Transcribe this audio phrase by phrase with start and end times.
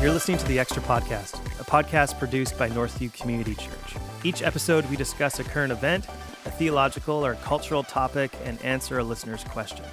[0.00, 3.96] You're listening to the Extra Podcast, a podcast produced by Northview Community Church.
[4.22, 6.06] Each episode, we discuss a current event,
[6.44, 9.84] a theological or cultural topic, and answer a listener's question.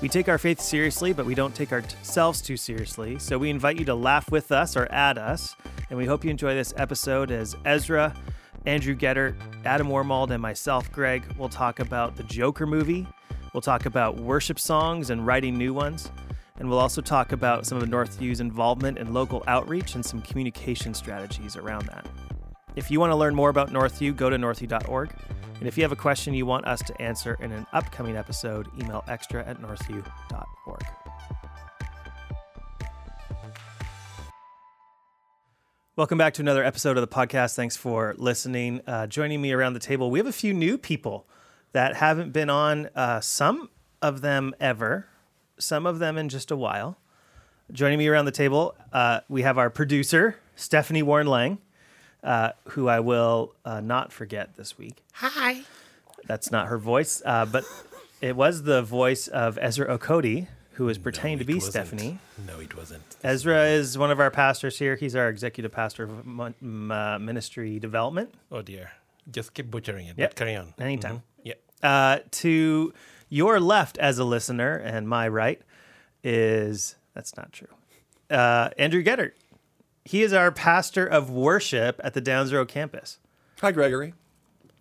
[0.00, 3.78] We take our faith seriously, but we don't take ourselves too seriously, so we invite
[3.78, 5.54] you to laugh with us or at us,
[5.90, 8.14] and we hope you enjoy this episode as Ezra,
[8.64, 9.34] Andrew Gettert,
[9.66, 13.06] Adam Wormald, and myself, Greg, will talk about the Joker movie.
[13.52, 16.10] We'll talk about worship songs and writing new ones.
[16.58, 20.94] And we'll also talk about some of Northview's involvement in local outreach and some communication
[20.94, 22.06] strategies around that.
[22.76, 25.10] If you want to learn more about Northview, go to northview.org.
[25.58, 28.68] And if you have a question you want us to answer in an upcoming episode,
[28.78, 30.82] email extra at northview.org.
[35.96, 37.54] Welcome back to another episode of the podcast.
[37.54, 38.82] Thanks for listening.
[38.86, 41.26] Uh, joining me around the table, we have a few new people
[41.72, 43.70] that haven't been on, uh, some
[44.02, 45.08] of them ever,
[45.58, 46.98] some of them in just a while.
[47.72, 51.58] Joining me around the table, uh, we have our producer, Stephanie Warren Lang,
[52.22, 55.02] uh, who I will uh, not forget this week.
[55.14, 55.62] Hi.
[56.26, 57.64] That's not her voice, uh, but
[58.20, 61.72] it was the voice of Ezra Okodi, who was pretending to be wasn't.
[61.72, 62.18] Stephanie.
[62.46, 63.02] No, it wasn't.
[63.24, 64.94] Ezra is one of our pastors here.
[64.96, 68.34] He's our executive pastor of mon- m- uh, ministry development.
[68.52, 68.90] Oh dear.
[69.30, 70.18] Just keep butchering it.
[70.18, 70.30] Yep.
[70.30, 70.74] But carry on.
[70.78, 71.16] Anytime.
[71.16, 71.22] Mhm.
[71.42, 71.54] Yeah.
[71.82, 72.92] Uh, to
[73.28, 75.60] your left as a listener and my right
[76.22, 77.68] is that's not true.
[78.30, 79.32] Uh, Andrew Gettert.
[80.04, 83.18] He is our pastor of worship at the Downes Road campus.
[83.60, 84.14] Hi, Gregory.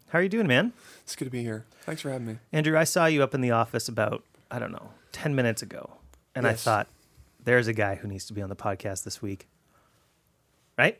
[0.09, 0.71] How are you doing, man?
[1.01, 1.65] It's good to be here.
[1.81, 2.37] Thanks for having me.
[2.51, 5.97] Andrew, I saw you up in the office about, I don't know, 10 minutes ago.
[6.35, 6.87] And I thought,
[7.43, 9.47] there's a guy who needs to be on the podcast this week.
[10.77, 10.99] Right?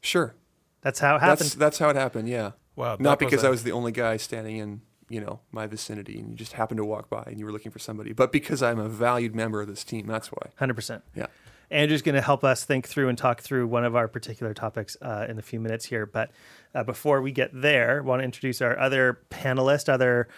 [0.00, 0.34] Sure.
[0.80, 1.38] That's how it happened.
[1.50, 2.28] That's that's how it happened.
[2.28, 2.52] Yeah.
[2.76, 2.96] Wow.
[2.98, 6.30] Not because a- I was the only guy standing in you know my vicinity, and
[6.30, 8.78] you just happened to walk by and you were looking for somebody, but because I'm
[8.78, 10.06] a valued member of this team.
[10.06, 10.50] That's why.
[10.60, 11.02] 100%.
[11.14, 11.26] Yeah.
[11.70, 14.96] Andrew's going to help us think through and talk through one of our particular topics
[15.02, 16.06] uh, in a few minutes here.
[16.06, 16.30] But
[16.74, 20.28] uh, before we get there, want to introduce our other panelist, other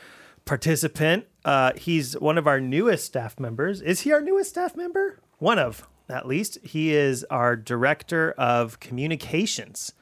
[0.44, 1.26] participant.
[1.44, 3.80] Uh, he's one of our newest staff members.
[3.80, 5.20] Is he our newest staff member?
[5.38, 6.58] One of, at least.
[6.62, 9.92] He is our director of communications.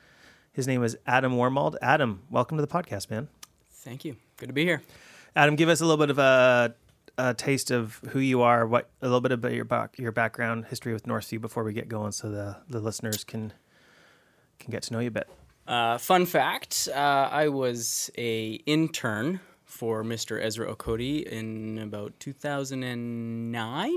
[0.53, 1.77] His name is Adam Wormald.
[1.81, 3.29] Adam, welcome to the podcast, man.
[3.71, 4.17] Thank you.
[4.41, 4.83] Good to be here.
[5.37, 6.75] Adam, give us a little bit of a,
[7.19, 10.65] a taste of who you are, what a little bit about your back, your background,
[10.67, 13.53] history with Northview before we get going, so the, the listeners can
[14.59, 15.29] can get to know you a bit.
[15.69, 16.99] Uh, fun fact: uh,
[17.31, 20.43] I was a intern for Mr.
[20.43, 23.93] Ezra Okodi in about 2009.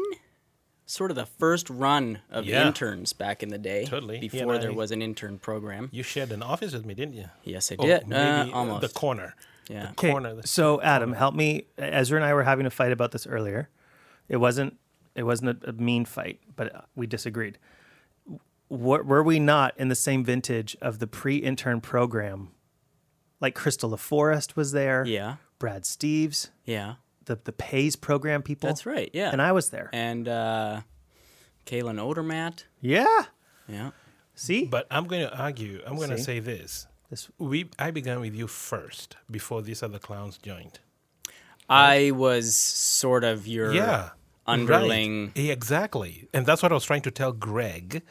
[0.86, 2.68] Sort of the first run of Yeah.
[2.68, 3.86] interns back in the day.
[3.86, 4.20] Totally.
[4.20, 5.90] Before and there I- was an intern program.
[5.94, 7.30] You shared an office with me, didn't you?
[7.44, 8.08] Yes, I Oh, did.
[8.08, 8.82] maybe Uh, uh, almost.
[8.82, 9.34] the corner.
[9.70, 9.88] Yeah.
[9.88, 10.42] The corner.
[10.46, 11.68] So Adam, help me.
[11.78, 13.70] Ezra and I were having a fight about this earlier.
[14.30, 14.78] It wasn't
[15.16, 17.58] it wasn't a, a mean fight, but we disagreed.
[18.70, 22.50] Were, were we not in the same vintage of the pre-intern program?
[23.40, 25.06] Like Crystal LaForest was there.
[25.06, 25.36] Yeah.
[25.60, 26.96] Brad Steves, Yeah.
[27.26, 28.68] the the Pays program people.
[28.68, 29.10] That's right.
[29.14, 29.30] Yeah.
[29.32, 29.90] And I was there.
[29.94, 30.82] And uh,
[31.66, 32.64] Kaylin Odermatt.
[32.82, 33.26] Yeah.
[33.68, 33.92] Yeah.
[34.36, 34.66] See?
[34.66, 35.82] But I'm going to argue.
[35.86, 36.88] I'm going to say this.
[37.14, 40.80] This We I began with you first before these other clowns joined.
[41.70, 44.10] I was sort of your yeah.
[44.48, 45.32] underling.
[45.36, 45.52] Right.
[45.52, 46.28] Exactly.
[46.34, 48.02] And that's what I was trying to tell Greg.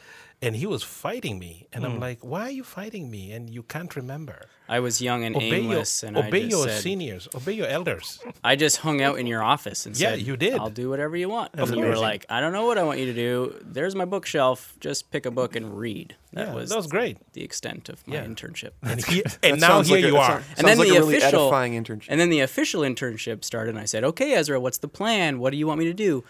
[0.45, 1.53] And he was fighting me.
[1.73, 1.91] And Hmm.
[1.91, 3.31] I'm like, why are you fighting me?
[3.31, 4.37] And you can't remember.
[4.67, 7.27] I was young and Obey your, aimless, and I obey just your said, seniors.
[7.35, 8.19] Obey your elders.
[8.43, 10.55] I just hung out in your office and Yeah, said, you did.
[10.59, 12.83] I'll do whatever you want." That's and you were like, "I don't know what I
[12.83, 13.55] want you to do.
[13.61, 14.73] There's my bookshelf.
[14.79, 17.17] Just pick a book and read." That yeah, was that was great.
[17.33, 18.25] the extent of my Yeah.
[18.25, 18.71] internship.
[18.81, 20.31] And, he- and now here like you that are.
[20.41, 22.07] sounds- And then like the a really official- edifying internship.
[22.09, 25.39] And then the official internship started, and I said, "Okay, Ezra, what's the plan?
[25.39, 26.23] What do you want me to do?"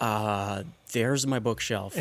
[0.00, 0.62] Uh,
[0.92, 1.94] there's my bookshelf.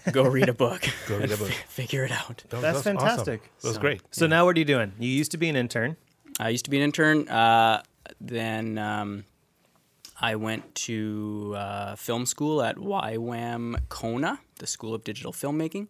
[0.12, 0.82] Go read a book.
[1.06, 1.50] Go read a book.
[1.68, 2.42] Figure it out.
[2.48, 2.96] That was- That's that was awesome.
[2.98, 3.42] fantastic.
[3.60, 4.02] That was So- great.
[4.10, 4.92] So now what are you doing?
[4.98, 5.96] You used to be an intern.
[6.40, 7.28] I used to be an intern.
[7.28, 7.82] Uh,
[8.20, 9.24] then um,
[10.20, 15.88] I went to uh, film school at YWAM Kona, the School of Digital Filmmaking.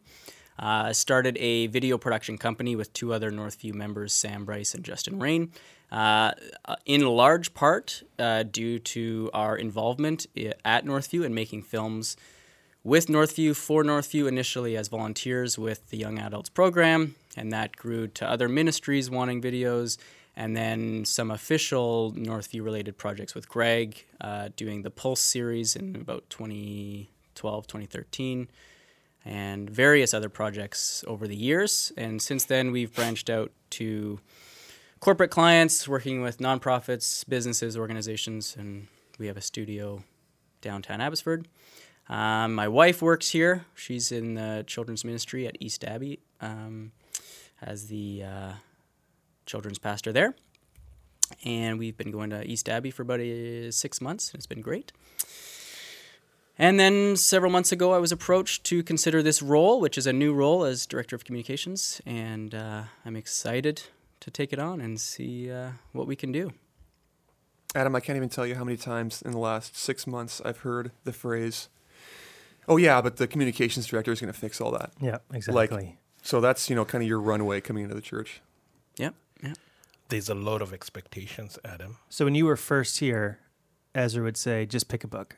[0.58, 5.18] Uh, started a video production company with two other Northview members, Sam Bryce and Justin
[5.18, 5.52] Rain.
[5.90, 6.32] Uh,
[6.64, 10.26] uh, in large part uh, due to our involvement
[10.64, 12.16] at Northview and making films
[12.82, 18.08] with Northview for Northview initially as volunteers with the Young Adults program, and that grew
[18.08, 19.96] to other ministries wanting videos,
[20.36, 25.96] and then some official Northview related projects with Greg, uh, doing the Pulse series in
[25.96, 28.48] about 2012, 2013,
[29.26, 31.92] and various other projects over the years.
[31.96, 34.20] And since then, we've branched out to
[35.00, 38.86] corporate clients, working with nonprofits, businesses, organizations, and
[39.18, 40.04] we have a studio
[40.60, 41.48] downtown Abbotsford.
[42.08, 43.66] Um, my wife works here.
[43.74, 46.92] She's in the children's ministry at East Abbey um,
[47.60, 48.52] as the uh,
[49.44, 50.36] children's pastor there.
[51.44, 54.30] And we've been going to East Abbey for about uh, six months.
[54.30, 54.92] And it's been great.
[56.58, 60.12] And then several months ago, I was approached to consider this role, which is a
[60.12, 62.00] new role as Director of Communications.
[62.06, 63.82] And uh, I'm excited
[64.20, 66.52] to take it on and see uh, what we can do.
[67.74, 70.58] Adam, I can't even tell you how many times in the last six months I've
[70.58, 71.68] heard the phrase,
[72.66, 75.84] "Oh yeah, but the communications director is going to fix all that." Yeah, exactly.
[75.84, 78.40] Like, so that's you know kind of your runway coming into the church.
[78.96, 79.14] Yep.
[79.42, 79.58] Yep.
[80.08, 81.98] There's a lot of expectations, Adam.
[82.08, 83.40] so when you were first here,
[83.94, 85.36] Ezra would say, "Just pick a book,"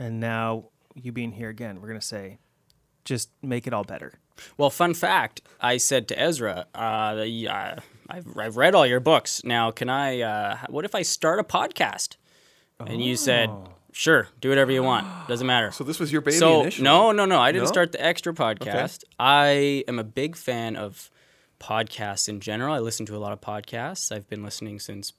[0.00, 0.64] and now
[0.94, 2.38] you being here again, we're gonna say,
[3.04, 4.14] "Just make it all better."
[4.56, 7.76] Well, fun fact I said to Ezra, uh, the, uh,
[8.08, 9.44] I've, I've read all your books.
[9.44, 12.16] Now, can I, uh, what if I start a podcast?
[12.78, 13.50] And you said,
[13.92, 15.06] sure, do whatever you want.
[15.28, 15.70] Doesn't matter.
[15.74, 16.84] So this was your baby So initially.
[16.84, 17.38] no, no, no.
[17.38, 17.72] I didn't No?
[17.72, 19.04] start the extra podcast.
[19.18, 21.10] I am a big fan of
[21.60, 22.72] podcasts in general.
[22.74, 24.10] I listen to a lot of podcasts.
[24.10, 25.12] I've been listening since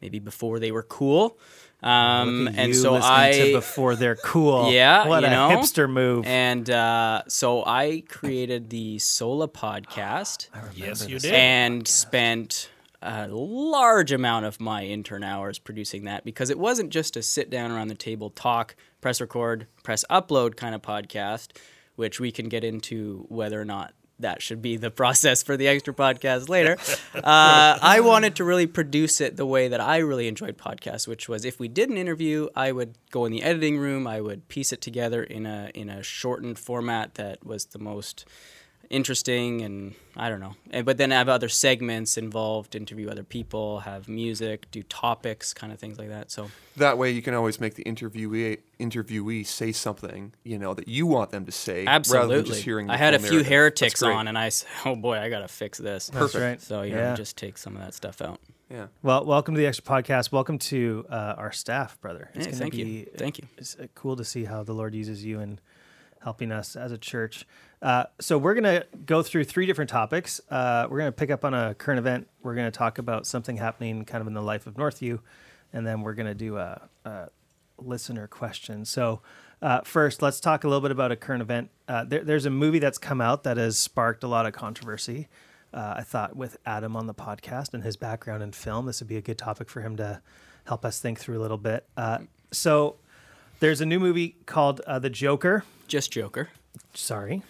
[0.00, 1.38] maybe before they were cool.
[1.84, 4.72] Um, Look at and you so listening I to before they're cool.
[4.72, 5.48] Yeah, what you a know?
[5.50, 6.24] hipster move.
[6.26, 11.34] and uh, so I created the Sola podcast Yes, you did.
[11.34, 12.70] and spent
[13.02, 17.50] a large amount of my intern hours producing that because it wasn't just a sit
[17.50, 21.48] down around the table talk press record press upload kind of podcast
[21.96, 25.68] which we can get into whether or not that should be the process for the
[25.68, 26.76] extra podcast later.
[27.14, 31.28] Uh, i wanted to really produce it the way that i really enjoyed podcasts which
[31.28, 34.46] was if we did an interview i would go in the editing room i would
[34.48, 38.24] piece it together in a in a shortened format that was the most
[38.94, 40.54] interesting and I don't know.
[40.70, 45.52] And, but then I have other segments involved, interview other people, have music, do topics,
[45.52, 46.30] kind of things like that.
[46.30, 50.88] So That way, you can always make the interviewee interviewee say something you know that
[50.88, 52.90] you want them to say, rather absolutely, than just hearing.
[52.90, 53.46] I had a few narrative.
[53.48, 56.60] heretics on, and I said, "Oh boy, I gotta fix this." That's right.
[56.60, 57.14] So you know, Yeah.
[57.14, 58.40] just take some of that stuff out.
[58.70, 58.86] Yeah.
[59.02, 60.32] Well, welcome to the extra podcast.
[60.32, 62.30] Welcome to uh, our staff, brother.
[62.34, 63.06] It's Hey, gonna thank be, you.
[63.16, 63.46] Thank you.
[63.58, 65.58] It's uh, cool to see how the Lord uses you in
[66.22, 67.46] helping us as a church.
[67.84, 70.40] Uh, so we're gonna go through three different topics.
[70.50, 72.26] Uh, we're gonna pick up on a current event.
[72.42, 75.20] We're gonna talk about something happening kind of in the life of Northview,
[75.70, 77.28] and then we're gonna do a, a
[77.78, 78.84] listener question.
[78.84, 79.20] So.
[79.62, 81.70] Uh, first, let's talk a little bit about a current event.
[81.88, 85.26] Uh, there, there's a movie that's come out that has sparked a lot of controversy.
[85.72, 89.08] Uh, I thought with Adam on the podcast and his background in film, this would
[89.08, 90.20] be a good topic for him to
[90.64, 91.86] help us think through a little bit.
[91.96, 92.18] Uh,
[92.50, 92.96] so,
[93.60, 95.64] there's a new movie called uh, The Joker.
[95.88, 96.50] Just Joker.
[96.92, 97.42] Sorry.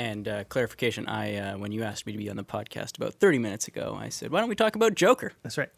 [0.00, 3.12] And uh, clarification: I, uh, when you asked me to be on the podcast about
[3.14, 5.68] 30 minutes ago, I said, "Why don't we talk about Joker?" That's right.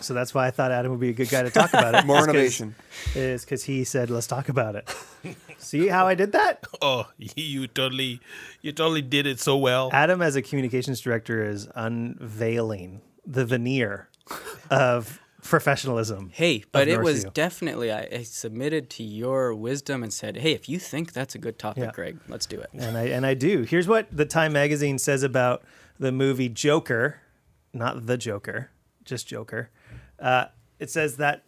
[0.00, 2.04] so that's why I thought Adam would be a good guy to talk about it.
[2.10, 2.74] More Is 'cause- innovation.
[3.14, 4.92] Is because he said, "Let's talk about it."
[5.58, 6.64] See how I did that?
[6.82, 8.20] Oh, you totally,
[8.60, 9.88] you totally did it so well.
[9.92, 14.08] Adam, as a communications director, is unveiling the veneer
[14.70, 16.30] of professionalism.
[16.32, 20.68] Hey, but it was definitely I, I submitted to your wisdom and said, "Hey, if
[20.68, 21.92] you think that's a good topic, Yeah.
[21.92, 23.62] Greg, let's do it." and I and I do.
[23.62, 25.62] Here's what the Time magazine says about
[25.98, 27.20] the movie Joker,
[27.72, 28.70] not the Joker,
[29.04, 29.70] just Joker.
[30.18, 30.46] Uh,
[30.78, 31.44] it says that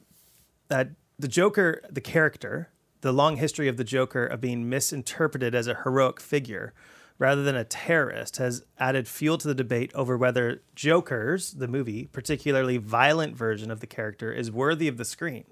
[0.68, 2.68] that the Joker, the character,
[3.00, 6.74] the long history of the Joker of being misinterpreted as a heroic figure
[7.18, 12.06] rather than a terrorist has added fuel to the debate over whether Joker's, the movie,
[12.12, 15.44] particularly violent version of the character, is worthy of the screen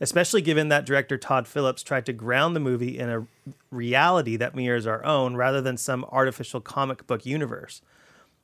[0.00, 3.26] especially given that director Todd Phillips tried to ground the movie in a
[3.70, 7.82] reality that mirrors our own rather than some artificial comic book universe.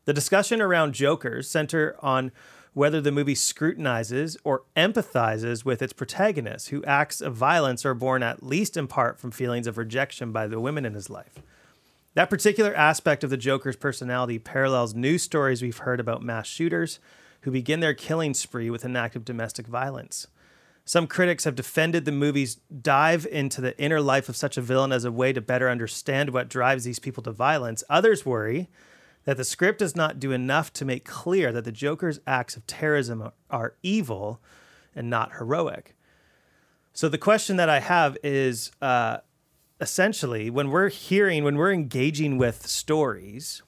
[0.05, 2.33] The discussion around Jokers center on
[2.73, 8.23] whether the movie scrutinizes or empathizes with its protagonist, who acts of violence are born
[8.23, 11.41] at least in part from feelings of rejection by the women in his life.
[12.15, 17.01] That particular aspect of the Joker's personality parallels news stories we've heard about mass shooters
[17.41, 20.29] who begin their killing spree with an act of domestic violence.
[20.85, 24.93] Some critics have defended the movie's dive into the inner life of such a villain
[24.93, 27.83] as a way to better understand what drives these people to violence.
[27.91, 28.69] Others worry
[29.25, 32.67] that the script does not do enough to make clear that the Joker's acts of
[32.67, 34.41] terrorism are, evil
[34.95, 35.97] and not heroic.
[36.93, 39.19] So the question that I have is uh,
[39.85, 43.63] essentially when we're hearing, when we're engaging with stories,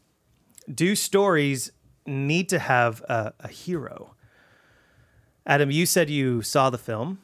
[0.73, 1.71] do stories
[2.07, 4.15] need to have a, a hero?
[5.47, 7.21] Adam, you said you saw the film,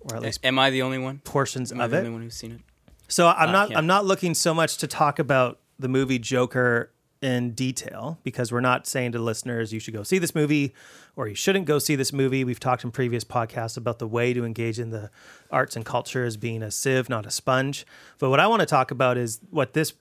[0.00, 1.20] or at least Am I the only one?
[1.24, 2.00] portions Am I of the it.
[2.00, 2.60] only one who's seen it?
[3.08, 3.78] So I'm Uh, not yeah.
[3.78, 6.91] I'm not looking so much to talk about the movie Joker
[7.22, 10.74] in detail because we're not saying to listeners you should go see this movie
[11.14, 12.42] or you shouldn't go see this movie.
[12.42, 15.10] We've talked in previous podcasts about the way to engage in the
[15.50, 17.86] arts and culture as being a sieve, not a sponge.
[18.18, 19.94] But what I want to talk about is what this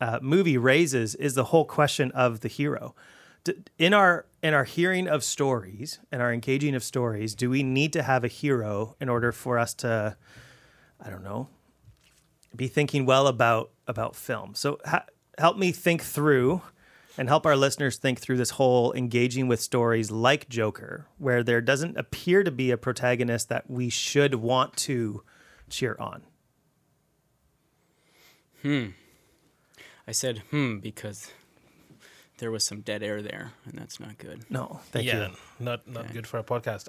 [0.00, 2.94] uh, movie raises is the whole question of the hero.
[3.78, 7.92] In our in our hearing of stories and our engaging of stories, do we need
[7.92, 10.16] to have a hero in order for us to,
[11.00, 11.48] I don't know,
[12.54, 14.54] be thinking well about about film?
[14.56, 15.04] So ha-
[15.38, 16.62] help me think through,
[17.18, 21.60] and help our listeners think through this whole engaging with stories like Joker, where there
[21.60, 25.22] doesn't appear to be a protagonist that we should want to
[25.70, 26.22] cheer on.
[28.62, 28.86] Hmm.
[30.08, 31.30] I said hmm because
[32.38, 34.44] there was some dead air there, and that's not good.
[34.50, 35.34] No, thank yeah, you.
[35.58, 36.88] not not good for a podcast.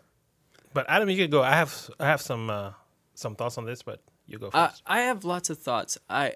[0.74, 1.42] But Adam, you can go.
[1.42, 2.72] I have I have some uh,
[3.16, 4.84] some thoughts on this, but you go Uh, first.
[4.86, 5.98] I have lots of thoughts.
[6.10, 6.34] I,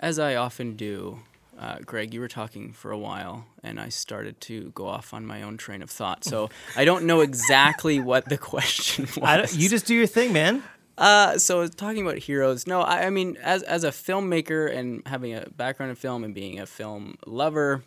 [0.00, 1.20] as I often do,
[1.58, 5.26] uh, Greg, you were talking for a while, and I started to go off on
[5.26, 6.24] my own train of thought.
[6.24, 9.56] So I don't know exactly what the question was.
[9.56, 10.62] You just do your thing, man.
[10.96, 15.32] Uh, so talking about heroes, no, I, I mean, as as a filmmaker and having
[15.34, 17.84] a background in film and being a film lover,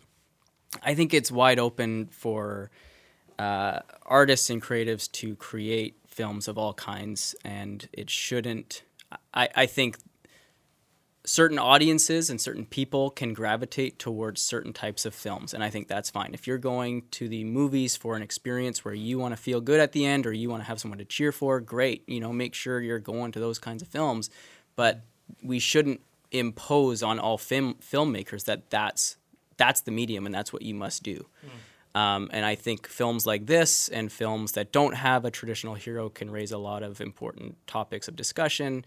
[0.82, 2.70] I think it's wide open for
[3.38, 8.82] uh, artists and creatives to create films of all kinds, and it shouldn't.
[9.34, 9.98] I, I think
[11.24, 15.86] certain audiences and certain people can gravitate towards certain types of films and i think
[15.86, 16.34] that's fine.
[16.34, 19.78] If you're going to the movies for an experience where you want to feel good
[19.78, 22.32] at the end or you want to have someone to cheer for great you know
[22.32, 24.30] make sure you're going to those kinds of films.
[24.74, 25.02] But
[25.42, 26.00] we shouldn't
[26.30, 29.16] impose on all film filmmakers that that's
[29.56, 31.26] that's the medium and that's what you must do.
[31.94, 36.08] Um, and I think films like this and films that don't have a traditional hero
[36.08, 38.84] can raise a lot of important topics of discussion.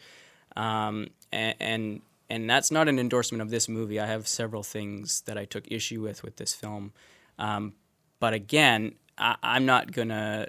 [0.56, 4.00] Um, and, and and that's not an endorsement of this movie.
[4.00, 6.94] I have several things that I took issue with with this film.
[7.38, 7.74] Um,
[8.20, 10.48] but again, I, I'm not gonna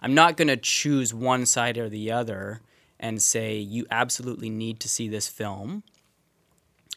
[0.00, 2.60] I'm not gonna choose one side or the other
[3.00, 5.82] and say you absolutely need to see this film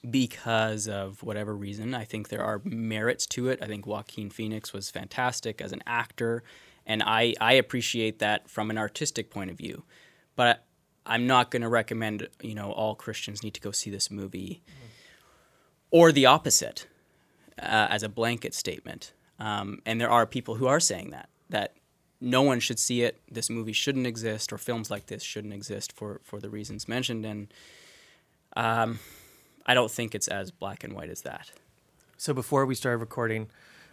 [0.09, 1.93] because of whatever reason.
[1.93, 3.59] I think there are merits to it.
[3.61, 6.43] I think Joaquin Phoenix was fantastic as an actor,
[6.85, 9.83] and I, I appreciate that from an artistic point of view.
[10.35, 10.63] But
[11.05, 14.61] I'm not going to recommend, you know, all Christians need to go see this movie,
[15.91, 16.87] or the opposite,
[17.59, 19.13] uh, as a blanket statement.
[19.39, 21.75] Um, and there are people who are saying that that
[22.21, 23.19] no one should see it.
[23.29, 27.25] This movie shouldn't exist, or films like this shouldn't exist for for the reasons mentioned.
[27.25, 27.53] And
[28.55, 28.99] um,
[29.65, 31.51] I don't think it's as black and white as that.
[32.17, 33.49] So before we started recording,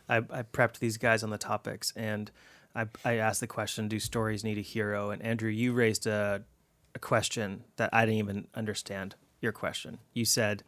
[0.09, 2.31] I, I prepped these guys on the topics, and
[2.75, 5.11] I, I asked the question: Do stories need a hero?
[5.11, 6.42] And Andrew, you raised a,
[6.94, 9.14] a question that I didn't even understand.
[9.40, 9.99] Your question.
[10.12, 10.62] You said,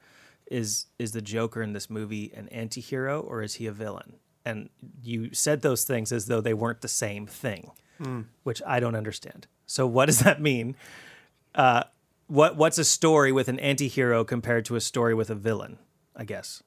[0.50, 4.14] "Is is the Joker in this movie an anti-hero or is he a villain?"
[4.44, 4.68] And
[5.02, 7.70] you said those things as though they weren't the same thing,
[8.42, 9.46] which I don't understand.
[9.66, 10.76] So what does that mean?
[11.54, 11.84] Uh,
[12.26, 15.78] what what's a story with an anti-hero compared to a story with a villain?
[16.16, 16.62] I guess.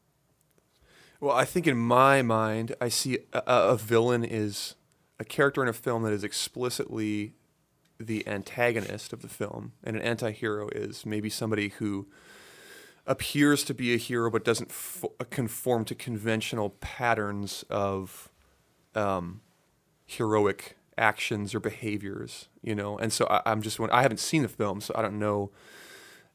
[1.20, 4.76] Well, I think in my mind, I see a, a villain is
[5.20, 7.34] a character in a film that is explicitly
[8.00, 12.08] the antagonist of the film, and an anti-hero is maybe somebody who
[13.06, 18.30] appears to be a hero but doesn't fo- conform to conventional patterns of
[18.96, 19.42] um,
[20.06, 22.98] heroic actions or behaviors, you know.
[22.98, 25.52] And so I, I'm just I haven't seen the film, so I don't know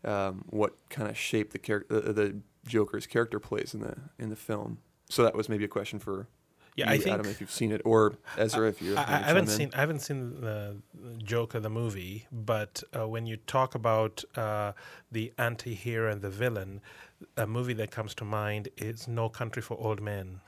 [0.05, 4.31] um, what kind of shape the character, the, the Joker's character plays in the in
[4.31, 4.79] the film.
[5.09, 6.29] So that was maybe a question for
[6.75, 8.97] Yeah, you, I think Adam, if you've seen it, or Ezra, if you.
[8.97, 10.77] I, I haven't seen I haven't seen the
[11.19, 14.73] Joker the movie, but uh, when you talk about uh,
[15.11, 16.81] the anti-hero and the villain,
[17.37, 20.41] a movie that comes to mind is No Country for Old Men,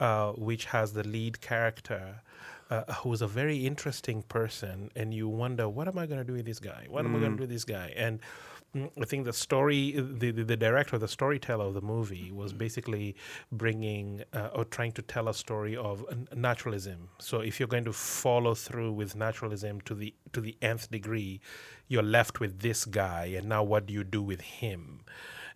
[0.00, 2.22] uh, which has the lead character.
[2.68, 6.34] Uh, who's a very interesting person, and you wonder, what am I going to do
[6.34, 6.86] with this guy?
[6.88, 7.92] What am I going to do with this guy?
[7.96, 8.24] And mm,
[8.72, 13.16] I think the story, the, the, the director, the storyteller of the movie was basically
[13.50, 16.04] bringing uh, or trying to tell a story of
[16.36, 17.08] naturalism.
[17.18, 21.40] So if you're going to follow through with naturalism to the to the nth degree,
[21.88, 25.00] you're left with this guy, and now what do you do with him?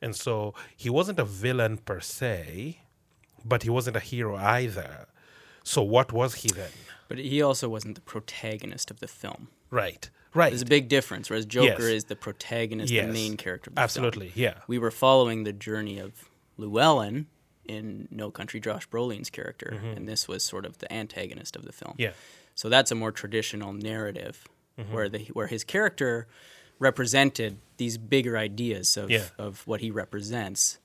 [0.02, 2.80] And so he wasn't a villain per se,
[3.44, 5.06] but he wasn't a hero either.
[5.62, 6.72] So what was he then?
[7.08, 9.48] But he also wasn't the protagonist of the film.
[9.70, 10.50] Right, right.
[10.50, 11.90] There's a big difference, whereas Joker Yes.
[11.98, 13.06] is the protagonist, Yes.
[13.06, 14.42] the main character of the Absolutely, film.
[14.42, 14.54] yeah.
[14.66, 17.26] We were following the journey of Llewelyn
[17.64, 21.72] in No Country, Josh Brolin's character, and this was sort of the antagonist of the
[21.72, 21.92] film.
[21.92, 22.02] Mm-hmm.
[22.02, 22.12] Yeah.
[22.54, 24.46] So that's a more traditional narrative
[24.78, 24.92] Mm-hmm.
[24.92, 26.26] where the where his character
[26.80, 29.26] represented these bigger ideas of Yeah.
[29.38, 30.78] of what he represents.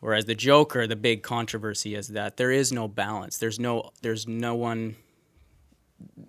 [0.00, 3.38] Whereas the Joker, the big controversy is that there is no balance.
[3.38, 4.96] There's no there's no one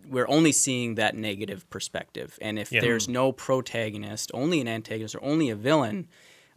[0.08, 2.38] we're only seeing that negative perspective.
[2.42, 2.82] And if Yeah.
[2.82, 6.08] there's no protagonist, only an antagonist or only a villain,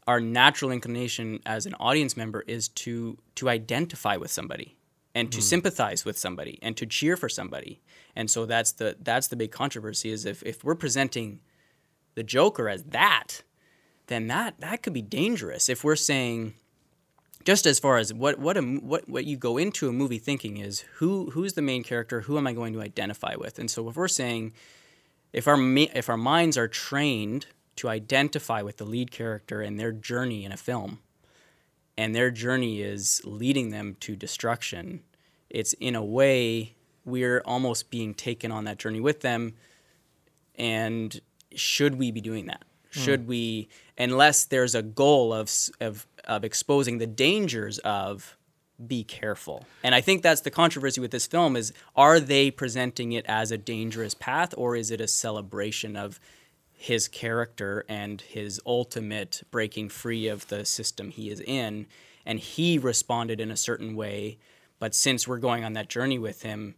[0.07, 4.77] our natural inclination as an audience member is to to identify with somebody
[5.15, 5.43] and to hmm.
[5.43, 7.81] sympathize with somebody and to cheer for somebody.
[8.15, 11.41] And so that's the that's the big controversy is if, if we're presenting
[12.15, 13.43] the Joker as that,
[14.07, 15.69] then that that could be dangerous.
[15.69, 16.55] If we're saying
[17.49, 20.59] just as far as what what a, what what you go into a movie thinking
[20.59, 23.59] is who who's the main character, who am I going to identify with?
[23.59, 24.52] And so if we're saying
[25.33, 29.93] if our if our minds are trained to identify with the lead character and their
[29.93, 30.99] journey in a film,
[31.97, 35.02] and their journey is leading them to destruction,
[35.49, 36.75] it's in a way
[37.07, 39.55] we're almost being taken on that journey with them.
[40.57, 41.19] And
[41.55, 42.64] should we be doing that?
[42.93, 43.00] Hmm.
[43.00, 45.50] Should we, unless there's a goal of,
[45.81, 48.37] of of exposing the dangers of
[48.87, 49.66] be careful.
[49.82, 53.50] And I think that's the controversy with this film is are they presenting it as
[53.50, 56.20] a dangerous path or is it a celebration of
[56.73, 61.87] his character and his ultimate breaking free of the system he is in
[62.25, 64.38] and he responded in a certain way
[64.78, 66.76] but since we're going on that journey with him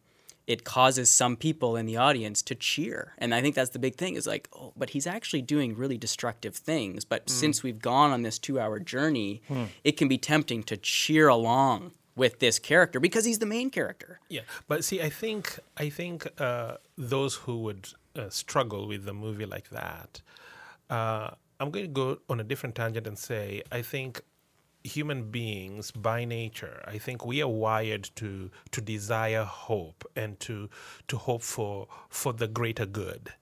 [0.53, 3.01] it causes some people in the audience to cheer.
[3.23, 5.99] And i think that's the big thing is like oh but he's actually doing really
[6.09, 6.99] destructive things.
[7.13, 9.33] But since we've gone on this two hour journey
[9.89, 11.93] it can be tempting to cheer along
[12.23, 14.11] with this character because he's the main character.
[14.29, 16.17] Yeah, but see, I think I think
[16.49, 16.73] uh,
[17.15, 17.83] those who would
[18.17, 20.21] uh, struggle with a movie like that,
[20.99, 21.31] uh,
[21.61, 24.23] I'm going to go on a different tangent and say I think
[24.85, 30.69] human beings by nature, I think we are wired to to desire hope and to
[31.09, 33.33] to hope for for the greater good.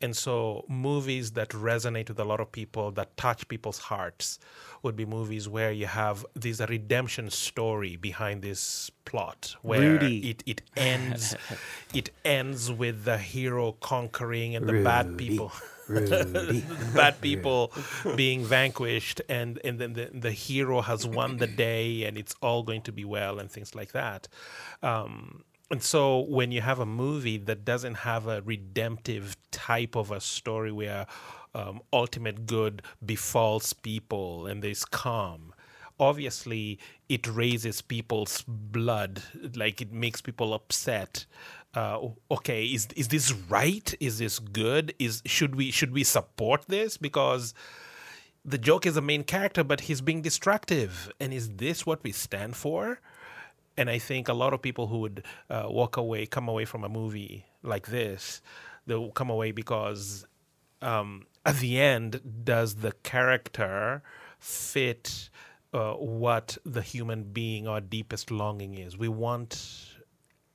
[0.00, 4.38] And so, movies that resonate with a lot of people, that touch people's hearts,
[4.84, 10.30] would be movies where you have this redemption story behind this plot, where Rudy.
[10.30, 11.34] it, it ends,
[11.94, 15.50] it ends with the hero conquering and the bad people,
[16.94, 17.72] bad people
[18.16, 22.62] being vanquished, and and then the, the hero has won the day, and it's all
[22.62, 24.28] going to be well, and things like that.
[24.82, 30.10] Um, and so when you have a movie that doesn't have a redemptive type of
[30.10, 31.06] a story where
[31.54, 35.52] um, ultimate good befalls people and there's calm,
[36.00, 39.22] obviously it raises people's blood,
[39.54, 41.26] like it makes people upset.
[41.74, 43.94] Uh, okay, is is this right?
[44.00, 44.94] Is this good?
[44.98, 47.54] Is should we should we support this because
[48.44, 52.12] the joke is the main character, but he's being destructive, and is this what we
[52.12, 53.00] stand for?
[53.78, 56.82] and I think a lot of people who would uh, walk away, come away from
[56.82, 58.42] a movie like this,
[58.86, 60.26] they'll come away because
[60.82, 64.02] um, at the end, does the character
[64.40, 65.30] fit
[65.72, 68.98] uh, what the human being, our deepest longing is?
[68.98, 69.87] We want.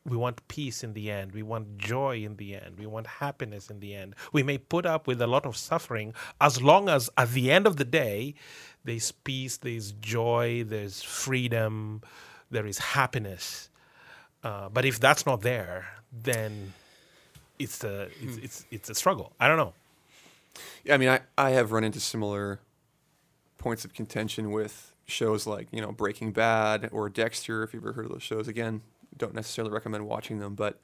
[0.06, 1.32] We want peace in the end.
[1.32, 2.78] We want joy in the end.
[2.78, 4.16] We want happiness in the end.
[4.34, 7.66] We may put up with a lot of suffering as long as at the end
[7.68, 8.36] of the day,
[8.84, 12.02] there's peace, there's joy, there's freedom,
[12.52, 13.70] there is happiness.
[14.44, 16.74] Uh, but if that's not there, then
[17.58, 19.32] it's a it's, it's it's a struggle.
[19.40, 19.74] I don't know.
[20.84, 22.60] Yeah, I mean, I, I have run into similar
[23.58, 27.94] points of contention with shows like, you know, Breaking Bad or Dexter, if you've ever
[27.94, 28.48] heard of those shows.
[28.48, 28.82] Again,
[29.18, 30.82] don't necessarily recommend watching them, but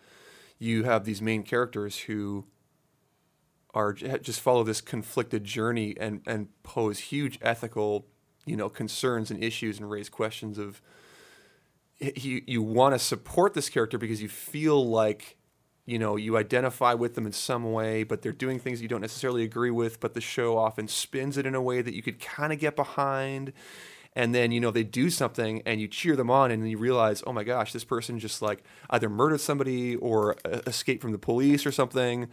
[0.57, 2.45] you have these main characters who
[3.73, 8.07] are just follow this conflicted journey and, and pose huge ethical,
[8.45, 10.81] you know, concerns and issues and raise questions of
[11.99, 15.37] you, you want to support this character because you feel like
[15.85, 19.01] you know you identify with them in some way but they're doing things you don't
[19.01, 22.19] necessarily agree with but the show often spins it in a way that you could
[22.19, 23.51] kind of get behind
[24.19, 26.77] and then you know they do something and you cheer them on and then you
[26.77, 31.13] realize oh my gosh this person just like either murdered somebody or uh, escaped from
[31.13, 32.27] the police or something.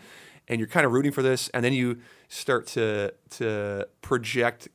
[0.48, 1.48] And you're kind of rooting for this.
[1.50, 4.66] And then you start to to project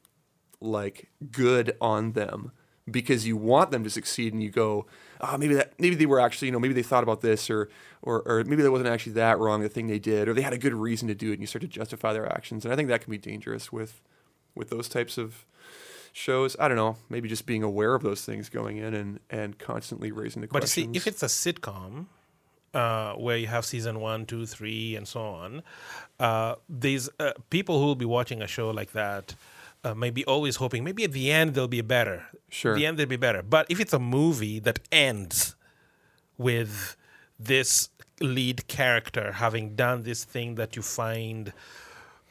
[0.62, 2.54] like good on them
[2.89, 4.86] because you want them to succeed and you go
[5.19, 7.69] oh maybe that maybe they were actually you know maybe they thought about this or
[8.02, 10.54] or, or maybe that wasn't actually that wrong the thing they did or they had
[10.54, 12.63] a good reason to do it and you start to justify their actions.
[12.63, 14.02] And i think that can be dangerous with
[14.56, 15.45] with those types of
[16.13, 19.58] shows i don't know maybe just being aware of those things going in and and
[19.60, 22.08] constantly raising the But questions see, if it's a sitcom
[22.74, 25.62] uh, where you have season one, two, three, and so on,
[26.19, 29.36] uh, these uh, people who will be watching a show like that
[29.84, 32.28] uh, may be always hoping maybe at the end they'll be better.
[32.50, 32.74] Sure.
[32.74, 33.41] At the end they'll be better.
[33.41, 35.56] But if it's a movie that ends
[36.38, 36.95] with
[37.39, 41.52] this lead character having done this thing that you find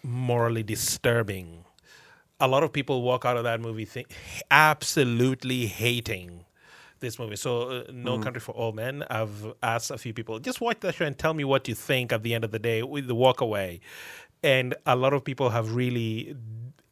[0.03, 1.65] morally disturbing,
[2.41, 4.09] a lot of people walk out of that movie think,
[4.51, 6.45] absolutely hating
[7.01, 7.37] this movie.
[7.37, 9.05] So, uh, No Country for Old Men.
[9.11, 12.13] I've asked a few people just watch that show and tell me what you think
[12.13, 13.81] at the end of the day with the walk away,
[14.43, 16.37] and a lot of people have really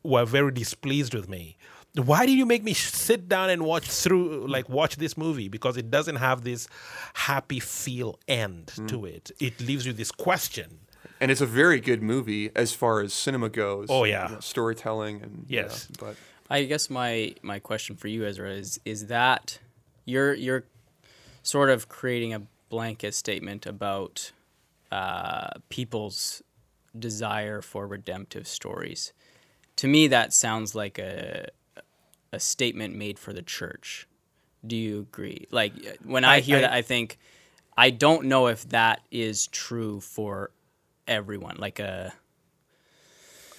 [0.03, 1.57] were very displeased with me.
[1.95, 5.49] Why did you make me sit down and watch through, like watch this movie?
[5.49, 6.69] Because it doesn't have this
[7.15, 9.31] happy feel end to it.
[9.41, 10.81] It leaves you this question.
[11.21, 13.89] And it's a very good movie as far as cinema goes.
[13.91, 14.29] Oh, yeah.
[14.29, 15.89] you know, storytelling and you Yes.
[15.91, 16.17] know, but
[16.51, 19.59] I guess my my question for you, Ezra, is is that
[20.05, 20.65] you're you're
[21.43, 24.33] sort of creating a blanket statement about
[24.93, 26.43] uh, people's
[26.99, 29.13] desire for redemptive stories.
[29.77, 31.49] To me, that sounds like a
[32.33, 34.07] a statement made for the church.
[34.67, 35.47] Do you agree?
[35.51, 35.73] Like
[36.05, 37.19] when I, I- hear I- that, I think
[37.77, 40.51] I don't know if that is true for
[41.09, 41.57] everyone.
[41.59, 42.13] Like a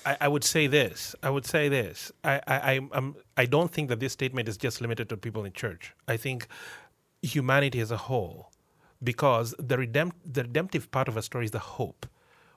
[0.06, 1.16] I, I would say this.
[1.22, 2.12] I would say this.
[2.24, 5.46] I, I, I'm, I'm, I don't think that this statement is just limited to people
[5.46, 5.94] in church.
[6.08, 6.48] I think
[7.22, 8.52] humanity as a whole,
[9.04, 12.06] because the, redempt, the redemptive part of a story is the hope.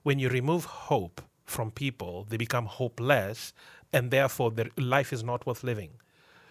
[0.02, 3.52] When you remove hope from people, they become hopeless,
[3.92, 5.90] and therefore their life is not worth living.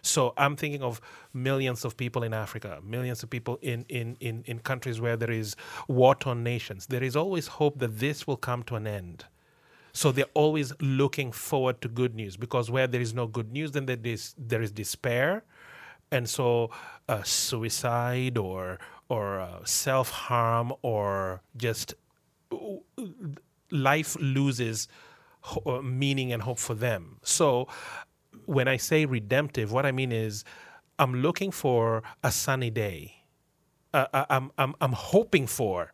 [0.01, 0.99] So I'm thinking of
[1.33, 5.31] millions of people in Africa, millions of people in, in, in, in countries where there
[5.31, 5.55] is
[5.87, 6.87] war torn nations.
[6.87, 9.25] There is always hope that this will come to an end.
[9.93, 13.73] So they're always looking forward to good news because where there is no good news,
[13.73, 15.43] then there is, there is despair.
[16.11, 16.71] And so
[17.07, 21.93] uh, suicide or, or uh, self harm or just
[23.69, 24.87] life loses
[25.65, 27.17] uh, meaning and hope for them.
[27.23, 27.67] So
[28.45, 30.43] when I say redemptive, what I mean is
[30.99, 33.23] I'm looking for a sunny day.
[33.93, 35.91] Uh, I- I'm, I'm, I'm hoping for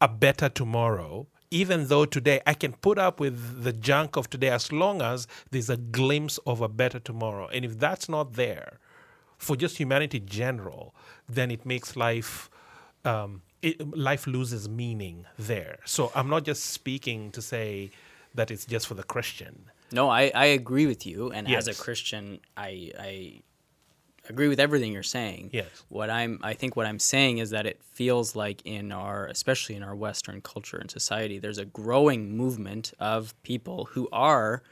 [0.00, 4.48] a better tomorrow, even though today I can put up with the junk of today
[4.48, 7.48] as long as there's a glimpse of a better tomorrow.
[7.48, 8.78] And if that's not there
[9.38, 10.94] for just humanity general,
[11.28, 12.50] then it makes life.
[13.04, 15.78] Um, it, life loses meaning there.
[15.84, 17.90] So I'm not just speaking to say
[18.34, 19.64] that it's just for the Christian.
[19.92, 23.42] No, I, I agree with you, and as a Christian, I I
[24.28, 25.50] agree with everything you're saying.
[25.52, 25.68] Yes.
[25.88, 29.74] What I'm I think what I'm saying is that it feels like in our especially
[29.74, 34.62] in our Western culture and society, there's a growing movement of people who are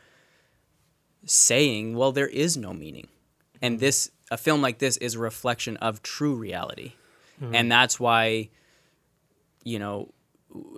[1.25, 3.09] saying, well, there is no meaning,
[3.61, 3.81] and mm-hmm.
[3.81, 6.93] this a film like this is a reflection of true reality,
[7.43, 7.55] mm-hmm.
[7.55, 8.49] and that's why
[9.65, 10.13] you know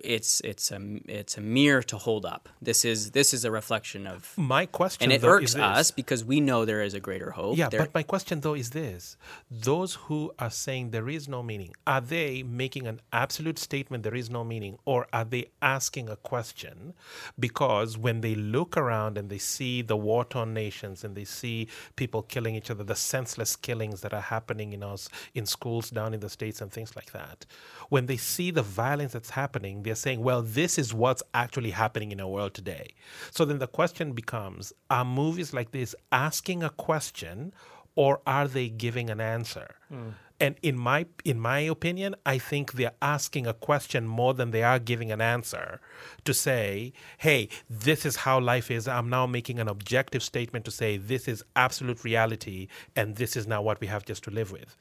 [0.02, 2.48] it's it's a it's a mirror to hold up.
[2.60, 6.24] This is this is a reflection of My question, and it though, irks us because
[6.24, 7.56] we know there is a greater hope.
[7.56, 9.16] Yeah, There- but my question though is this:
[9.50, 14.14] those who are saying there is no meaning, are they making an absolute statement there
[14.22, 16.94] is no meaning, or are they asking a question?
[17.38, 22.22] Because when they look around and they see the war-torn nations and they see people
[22.22, 26.20] killing each other, the senseless killings that are happening in us in schools down in
[26.20, 27.46] the states and things like that,
[27.88, 32.12] when they see the violence that's happening, they're saying, "Well, this is what's actually happening
[32.12, 32.94] in our world today."
[33.30, 37.52] So then the question becomes: Are movies like this asking a question,
[37.94, 39.76] or are they giving an answer?
[39.88, 40.10] Hmm.
[40.40, 44.62] And in my in my opinion, I think they're asking a question more than they
[44.62, 45.80] are giving an answer
[46.24, 50.70] to say, "Hey, this is how life is." I'm now making an objective statement to
[50.70, 54.50] say this is absolute reality, and this is now what we have just to live
[54.50, 54.76] with.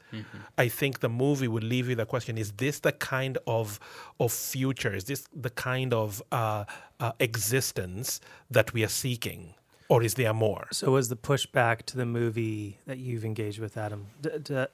[0.57, 3.79] I think the movie would leave you the question: Is this the kind of
[4.19, 4.93] of future?
[4.95, 6.63] Is this the kind of uh,
[6.99, 9.55] uh, existence that we are seeking,
[9.89, 10.67] or is there more?
[10.71, 14.07] So was the pushback to the movie that you've engaged with, Adam?
[14.21, 14.65] D- d-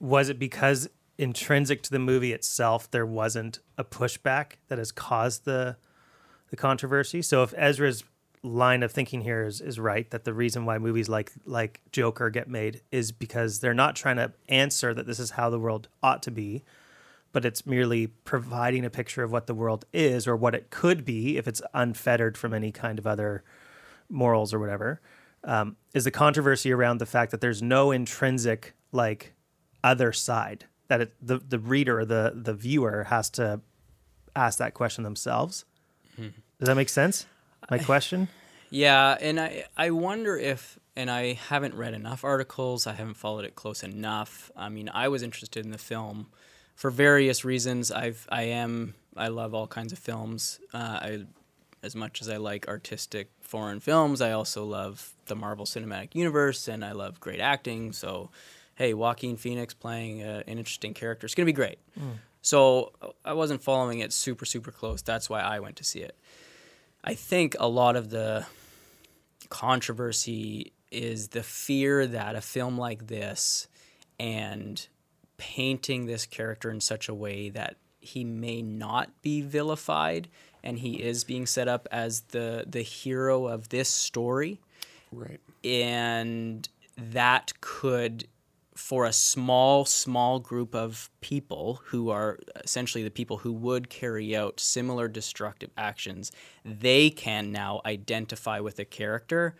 [0.00, 5.44] was it because intrinsic to the movie itself there wasn't a pushback that has caused
[5.44, 5.76] the
[6.48, 7.22] the controversy?
[7.22, 8.02] So if Ezra's
[8.42, 12.30] line of thinking here is, is right, that the reason why movies like like Joker
[12.30, 15.88] get made is because they're not trying to answer that this is how the world
[16.02, 16.64] ought to be,
[17.32, 21.04] but it's merely providing a picture of what the world is or what it could
[21.04, 23.44] be if it's unfettered from any kind of other
[24.08, 25.00] morals or whatever
[25.44, 29.34] um, is the controversy around the fact that there's no intrinsic like
[29.82, 33.60] other side that it, the the reader or the the viewer has to
[34.34, 35.64] ask that question themselves.
[36.18, 37.26] Does that make sense?
[37.70, 38.28] My question.
[38.68, 42.86] Yeah, and I I wonder if and I haven't read enough articles.
[42.86, 44.50] I haven't followed it close enough.
[44.56, 46.26] I mean, I was interested in the film
[46.74, 47.90] for various reasons.
[47.90, 50.60] I've I am I love all kinds of films.
[50.74, 51.24] Uh, I
[51.82, 56.68] as much as I like artistic foreign films, I also love the Marvel Cinematic Universe
[56.68, 57.92] and I love great acting.
[57.92, 58.30] So,
[58.80, 61.26] hey, Joaquin Phoenix playing uh, an interesting character.
[61.26, 61.78] It's gonna be great.
[62.42, 62.92] So
[63.24, 65.02] I wasn't following it super super close.
[65.02, 66.16] That's why I went to see it.
[67.04, 68.46] I think a lot of the
[69.48, 73.68] controversy is the fear that a film like this
[74.18, 74.86] and
[75.36, 80.28] painting this character in such a way that he may not be vilified
[80.62, 84.58] and he is being set up as the the hero of this story
[85.12, 85.40] Right.
[85.64, 88.26] and that could
[88.80, 94.34] for a small small group of people who are essentially the people who would carry
[94.34, 96.32] out similar destructive actions
[96.64, 99.54] they can now identify with a character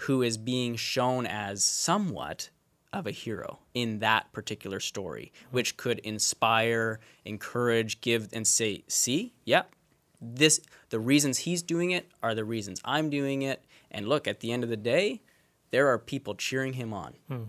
[0.00, 2.50] who is being shown as somewhat
[2.92, 9.34] of a hero in that particular story which could inspire encourage give and say see
[9.44, 9.62] yeah
[10.20, 10.60] this
[10.90, 13.64] the reasons he's doing it are the reasons I'm doing it.
[13.90, 15.22] And look, at the end of the day,
[15.70, 17.14] there are people cheering him on.
[17.28, 17.42] Hmm.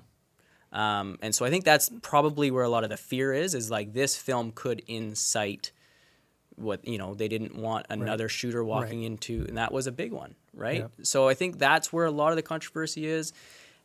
[0.72, 3.54] Um, and so I think that's probably where a lot of the fear is.
[3.56, 5.72] Is like this film could incite
[6.56, 10.12] what you know they didn't want another shooter walking into, and that was a big
[10.12, 10.80] one, right?
[10.80, 10.92] Yep.
[11.04, 13.34] So I think that's where a lot of the controversy is.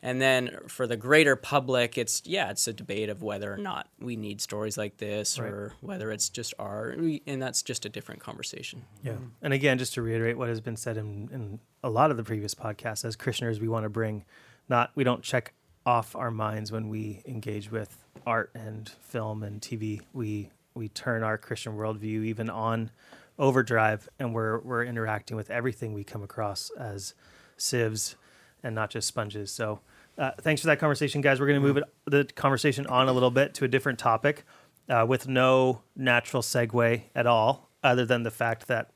[0.05, 3.87] And then for the greater public, it's yeah, it's a debate of whether or not
[4.01, 5.49] we need stories like this, Right.
[5.49, 8.83] or whether it's just art, and that's just a different conversation.
[9.05, 9.19] Yeah.
[9.43, 12.25] And again, just to reiterate what has been said in, in a lot of the
[12.25, 14.25] previous podcasts, as Christianers, we want to bring
[14.69, 15.53] not, we don't check
[15.85, 20.01] off our minds when we engage with art and film and TV.
[20.13, 22.91] We, we turn our Christian worldview even on
[23.39, 27.15] overdrive and we're, we're interacting with everything we come across as
[27.57, 28.17] sieves
[28.63, 29.51] and not just sponges.
[29.51, 29.81] So,
[30.19, 31.41] uh, thanks for that conversation, guys.
[31.41, 34.45] We're going to move it, the conversation on a little bit to a different topic
[34.89, 38.91] uh, with no natural segue at all, other than the fact that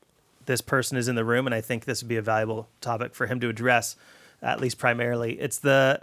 [0.45, 3.15] this person is in the room, and I think this would be a valuable topic
[3.15, 3.95] for him to address,
[4.41, 5.39] at least primarily.
[5.39, 6.01] It's the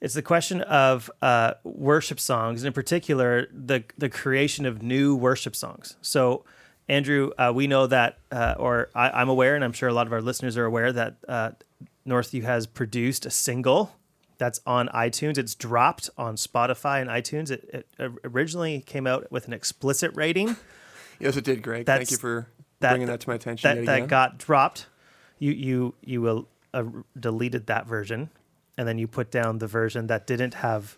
[0.00, 5.14] it's the question of uh, worship songs, and in particular, the the creation of new
[5.16, 5.96] worship songs.
[6.02, 6.44] So,
[6.88, 10.06] Andrew, uh, we know that, uh, or I, I'm aware, and I'm sure a lot
[10.06, 11.50] of our listeners are aware that uh,
[12.06, 13.94] Northview has produced a single
[14.38, 15.36] that's on iTunes.
[15.36, 17.50] It's dropped on Spotify and iTunes.
[17.50, 20.56] It, it originally came out with an explicit rating
[21.18, 21.84] Yes, it did, Greg.
[21.84, 22.48] That's- Thank you for
[22.80, 23.84] that- bringing that to my attention.
[23.84, 24.86] that that got dropped.
[25.38, 26.84] You you you will uh,
[27.18, 28.30] deleted that version,
[28.80, 30.96] and then you put down the version that didn't have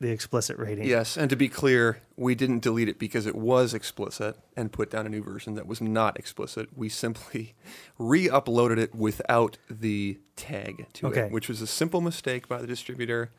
[0.00, 0.86] the explicit rating.
[0.86, 4.90] Yes, and to be clear, we didn't delete it because it was explicit and put
[4.90, 6.70] down a new version that was not explicit.
[6.74, 7.54] We simply
[7.98, 11.26] re-uploaded it without the tag to Okay.
[11.26, 13.30] it, which was a simple mistake by the distributor.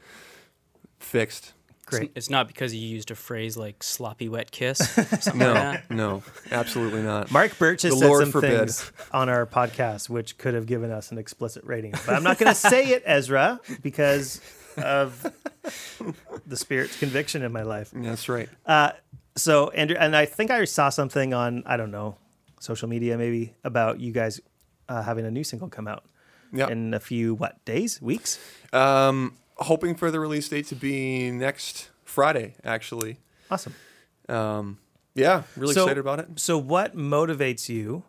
[1.00, 1.54] Fixed.
[1.90, 2.04] Great.
[2.04, 4.80] It's, it's not because you used a phrase like sloppy wet kiss.
[5.36, 5.92] No, like that.
[5.92, 7.32] no, absolutely not.
[7.32, 8.58] Mark Birch has The said Lord some forbid.
[8.58, 12.38] things on our podcast which could have given us an explicit rating, but I'm not
[12.38, 14.42] going to say it, Ezra, because
[14.78, 15.32] of
[16.48, 17.92] the Spirit's conviction in my life.
[17.94, 18.50] That's right.
[18.66, 18.92] Uh,
[19.36, 22.16] so Andrew, and I think I saw something on I don't know
[22.60, 24.40] social media maybe about you guys
[24.90, 26.04] uh, having a new single come out
[26.52, 26.68] Yeah.
[26.70, 28.40] in a few what days, weeks.
[28.74, 33.18] Um, hoping for the release date to be next Friday, actually.
[33.52, 33.74] Awesome.
[34.28, 34.80] Um,
[35.16, 36.28] yeah, really So- excited about it.
[36.40, 38.04] So, what motivates you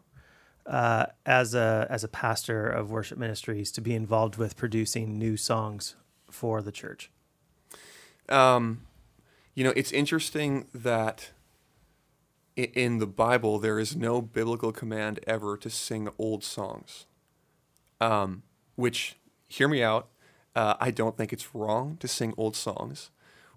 [0.66, 5.36] uh, as a as a pastor of worship ministries to be involved with producing new
[5.36, 5.96] songs
[6.30, 7.10] for the church?
[8.28, 8.86] Um,
[9.54, 11.30] you know, it's interesting that
[12.56, 17.06] in the Bible there is no biblical command ever to sing old songs.
[18.00, 18.42] Um,
[18.76, 19.16] which,
[19.48, 20.08] hear me out,
[20.54, 23.10] uh, I don't think it's wrong to sing old songs,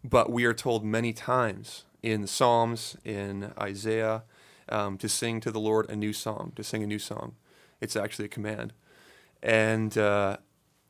[0.04, 4.24] but we are told many times in Psalms, in Isaiah,
[4.70, 7.36] um, to sing to the Lord a new song, to sing a new song.
[7.82, 8.74] It's actually a command.
[9.42, 10.38] And uh,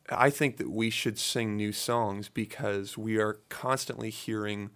[0.10, 4.72] I think that we should sing new songs because we are constantly hearing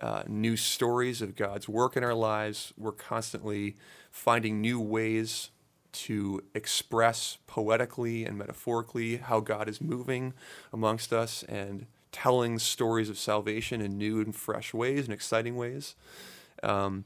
[0.00, 2.72] uh, new stories of God's work in our lives.
[2.76, 3.76] We're constantly
[4.10, 5.50] finding new ways
[5.92, 10.34] to express poetically and metaphorically how God is moving
[10.72, 15.94] amongst us and telling stories of salvation in new and fresh ways and exciting ways.
[16.62, 17.04] Um,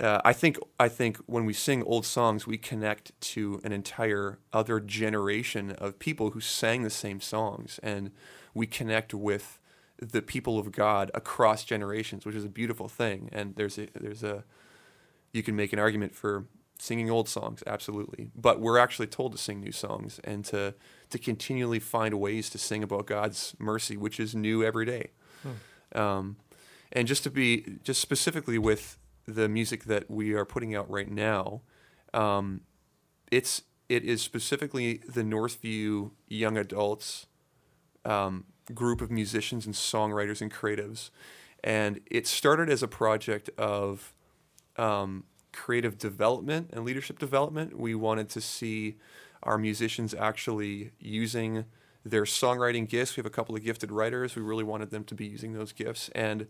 [0.00, 4.38] uh, I think I think when we sing old songs, we connect to an entire
[4.52, 8.12] other generation of people who sang the same songs, and
[8.54, 9.58] we connect with
[10.00, 13.28] the people of God across generations, which is a beautiful thing.
[13.32, 14.44] And there's a there's a
[15.32, 16.44] you can make an argument for
[16.78, 20.74] singing old songs, absolutely, but we're actually told to sing new songs and to
[21.10, 25.10] to continually find ways to sing about God's mercy, which is new every day.
[25.94, 26.36] Um,
[26.92, 31.10] and just to be just specifically with the music that we are putting out right
[31.10, 31.62] now,
[32.14, 32.62] um,
[33.30, 37.26] it's it is specifically the Northview young adults
[38.04, 41.10] um, group of musicians and songwriters and creatives,
[41.64, 44.14] and it started as a project of
[44.76, 45.24] um,
[45.58, 47.78] creative development and leadership development.
[47.78, 48.96] We wanted to see
[49.42, 51.64] our musicians actually using
[52.04, 53.16] their songwriting gifts.
[53.16, 54.36] We have a couple of gifted writers.
[54.36, 56.46] We really wanted them to be using those gifts and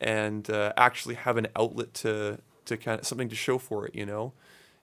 [0.00, 3.94] and uh, actually have an outlet to to kind of something to show for it,
[3.94, 4.32] you know.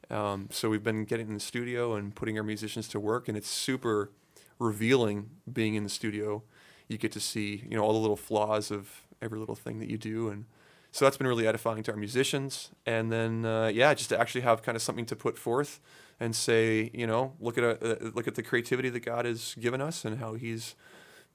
[0.10, 3.38] Um, so we've been getting in the studio and putting our musicians to work, and
[3.38, 4.12] it's super
[4.60, 6.44] revealing being in the studio.
[6.88, 9.90] You get to see, you know, all the little flaws of every little thing that
[9.90, 10.46] you do, and
[10.92, 12.70] so that's been really edifying to our musicians.
[12.86, 15.80] And then, uh, yeah, just to actually have kind of something to put forth
[16.20, 19.56] and say, you know, look at a, uh, look at the creativity that God has
[19.60, 20.76] given us and how He's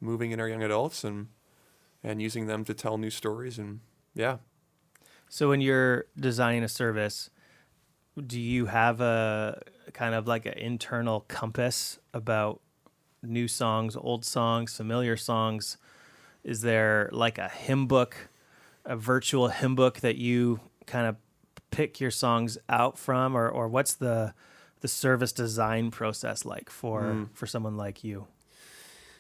[0.00, 1.28] moving in our young adults and
[2.04, 3.80] and using them to tell new stories and
[4.14, 4.36] yeah.
[5.28, 7.30] So when you're designing a service,
[8.24, 9.60] do you have a
[9.92, 12.60] kind of like an internal compass about
[13.22, 15.78] new songs, old songs, familiar songs?
[16.44, 18.28] Is there like a hymn book,
[18.86, 21.16] a virtual hymn book that you kind of
[21.70, 24.32] pick your songs out from, or or what's the
[24.80, 27.28] the service design process like for Mm.
[27.34, 28.26] for someone like you?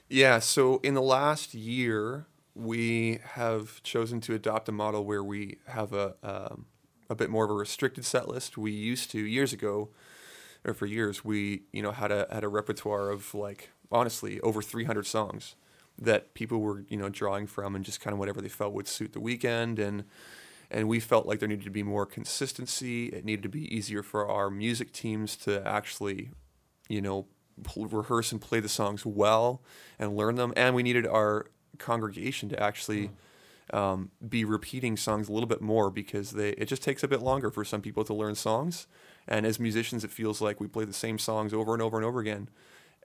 [0.08, 5.58] Yeah, so in the last year, we have chosen to adopt a model where we
[5.66, 6.66] have a um,
[7.10, 8.56] a bit more of a restricted set list.
[8.56, 9.90] We used to years ago,
[10.64, 14.62] or for years, we you know had a had a repertoire of like honestly over
[14.62, 15.54] 300 songs
[15.98, 18.88] that people were you know drawing from and just kind of whatever they felt would
[18.88, 20.04] suit the weekend and
[20.70, 23.06] and we felt like there needed to be more consistency.
[23.06, 26.30] It needed to be easier for our music teams to actually,
[26.88, 27.26] you know,
[27.62, 29.62] pl- rehearse and play the songs well
[29.98, 30.52] and learn them.
[30.56, 31.46] And we needed our
[31.78, 33.10] congregation to actually
[33.72, 37.20] um, be repeating songs a little bit more because they it just takes a bit
[37.20, 38.86] longer for some people to learn songs.
[39.28, 42.06] And as musicians, it feels like we play the same songs over and over and
[42.06, 42.48] over again.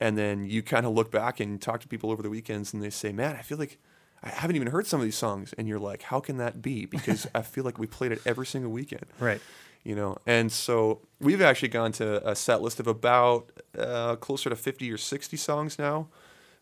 [0.01, 2.83] And then you kind of look back and talk to people over the weekends, and
[2.83, 3.77] they say, "Man, I feel like."
[4.23, 6.85] I haven't even heard some of these songs, and you're like, "How can that be?"
[6.85, 9.41] Because I feel like we played it every single weekend Right.
[9.83, 14.47] you know and so we've actually gone to a set list of about uh, closer
[14.51, 16.07] to 50 or 60 songs now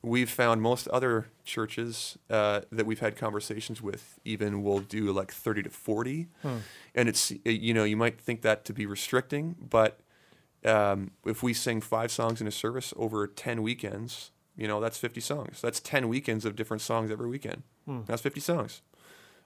[0.01, 5.33] we've found most other churches uh, that we've had conversations with even will do like
[5.33, 6.29] 30 to 40
[6.95, 9.99] and it's you know you might think that to be restricting but
[10.65, 14.97] um, if we sing five songs in a service over 10 weekends you know that's
[14.97, 17.63] 50 songs that's 10 weekends of different songs every weekend
[18.05, 18.81] that's 50 songs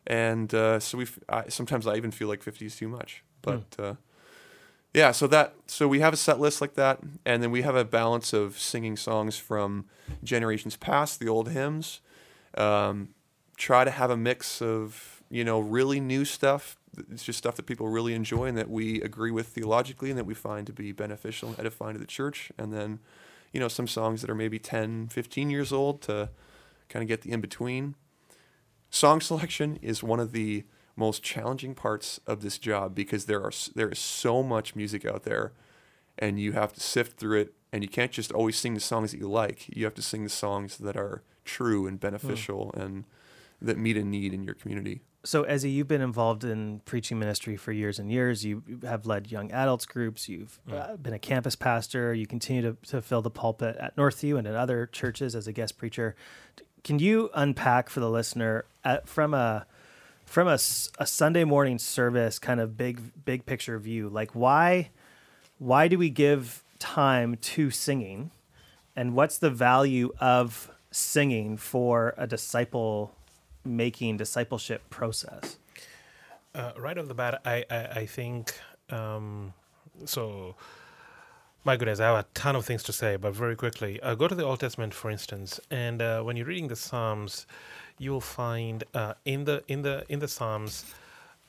[0.06, 1.08] and uh, so we
[1.49, 3.23] sometimes I even feel like 50 is too much.
[3.41, 3.95] But uh,
[4.93, 7.76] yeah, so that so we have a set list like that, and then we have
[7.76, 9.86] a balance of singing songs from
[10.23, 12.02] generations past, the old hymns.
[12.58, 13.10] Um,
[13.58, 16.78] try to have a mix of you know really new stuff.
[17.12, 20.25] It's just stuff that people really enjoy and that we agree with theologically and that
[20.25, 22.51] we find to be beneficial and edifying to the church.
[22.58, 22.99] And then,
[23.51, 26.29] you know, some songs that are maybe 10, 15 years old to
[26.89, 27.95] kind of get the in between
[28.93, 30.63] song selection is one of the
[30.95, 35.23] most challenging parts of this job because there are there is so much music out
[35.23, 35.51] there
[36.19, 39.12] and you have to sift through it and you can't just always sing the songs
[39.12, 39.65] that you like.
[39.75, 42.08] You have to sing the songs that are true and hmm.
[42.08, 43.06] beneficial and
[43.60, 47.55] that meet a need in your community So, Ezzy, you've been involved in preaching ministry
[47.55, 48.43] for years and years.
[48.43, 50.27] You have led young adults groups.
[50.27, 52.13] You've uh, been a campus pastor.
[52.13, 55.53] You continue to, to fill the pulpit at Northview and at other churches as a
[55.53, 56.15] guest preacher.
[56.83, 59.65] Can you unpack for the listener at, from a
[60.25, 64.89] from a, a Sunday morning service kind of big big picture view, like why
[65.57, 68.31] why do we give time to singing,
[68.95, 73.15] and what's the value of singing for a disciple
[73.65, 75.58] making discipleship process?
[76.56, 79.54] Uh, right off the bat, I I, I think um,
[80.06, 80.56] so.
[81.65, 84.28] My goodness, I have a ton of things to say, but very quickly, uh, go
[84.28, 87.47] to the Old Testament, for instance, and uh, when you're reading the Psalms,
[87.97, 90.84] you will find uh, in the in the in the Psalms.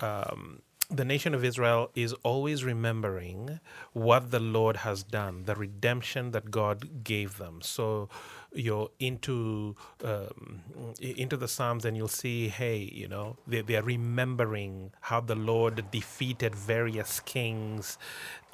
[0.01, 3.59] Um, the nation of Israel is always remembering
[3.93, 7.61] what the Lord has done, the redemption that God gave them.
[7.63, 8.09] So
[8.55, 10.63] you're into um,
[11.01, 15.35] into the Psalms, and you'll see, hey, you know, they, they are remembering how the
[15.35, 17.99] Lord defeated various kings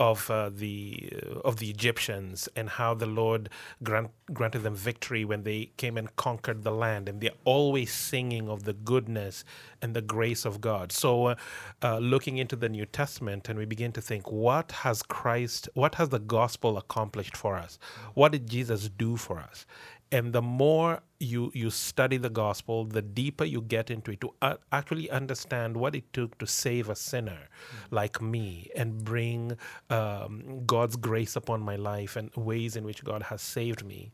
[0.00, 3.50] of uh, the uh, of the Egyptians, and how the Lord
[3.82, 8.48] grant, granted them victory when they came and conquered the land, and they're always singing
[8.48, 9.44] of the goodness
[9.82, 10.90] and the grace of God.
[10.90, 11.34] So, uh,
[11.82, 15.96] uh, looking into the New Testament, and we begin to think, what has Christ, what
[15.96, 17.78] has the gospel accomplished for us?
[18.14, 19.66] What did Jesus do for us?
[20.12, 24.34] And the more you you study the gospel, the deeper you get into it to
[24.42, 27.48] uh, actually understand what it took to save a sinner
[27.90, 29.56] like me and bring
[29.88, 34.10] um, God's grace upon my life and ways in which God has saved me,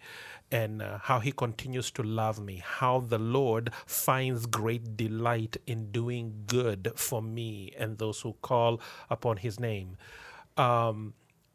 [0.50, 5.92] and uh, how He continues to love me, how the Lord finds great delight in
[5.92, 9.96] doing good for me and those who call upon His name.
[10.58, 11.14] Um,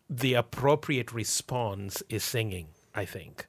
[0.10, 3.46] the appropriate response is singing, I think,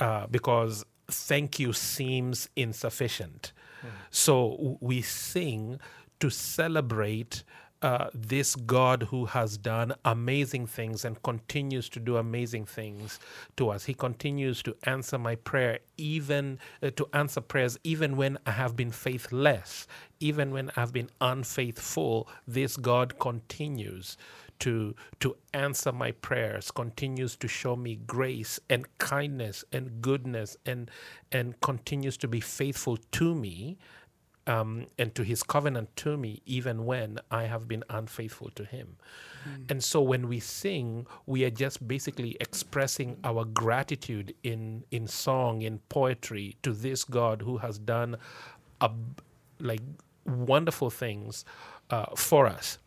[0.00, 3.52] uh, because thank you seems insufficient.
[4.10, 5.78] So w- we sing
[6.20, 7.44] to celebrate
[7.80, 13.20] uh, this God who has done amazing things and continues to do amazing things
[13.56, 13.84] to us.
[13.84, 18.74] He continues to answer my prayer, even uh, to answer prayers, even when I have
[18.74, 19.86] been faithless,
[20.18, 22.28] even when I've been unfaithful.
[22.48, 24.16] This God continues
[24.60, 30.90] to to answer my prayers continues to show me grace and kindness and goodness and
[31.32, 33.78] and continues to be faithful to me
[34.48, 38.96] um, and to his covenant to me, even when I have been unfaithful to him.
[39.68, 45.62] And so when we sing, we are just basically expressing our gratitude in, in song,
[45.62, 48.16] in poetry to this God who has done
[48.80, 48.90] a,
[49.60, 49.82] like
[50.26, 51.44] wonderful things
[51.90, 52.78] uh, for us.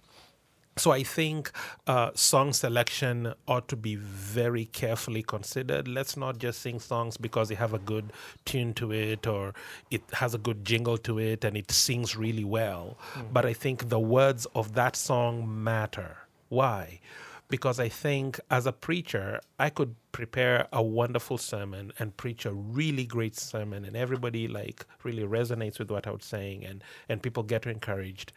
[0.82, 1.52] So I think
[1.86, 5.88] uh, song selection ought to be very carefully considered.
[5.88, 8.12] Let's not just sing songs because they have a good
[8.46, 9.54] tune to it or
[9.92, 12.98] it has a good jingle to it and it sings really well.
[13.32, 16.18] But I think the words of that song matter.
[16.50, 17.00] Why?
[17.48, 22.54] Because I think as a preacher, I could prepare a wonderful sermon and preach a
[22.54, 27.22] really great sermon, and everybody like really resonates with what I was saying, and and
[27.22, 28.32] people get encouraged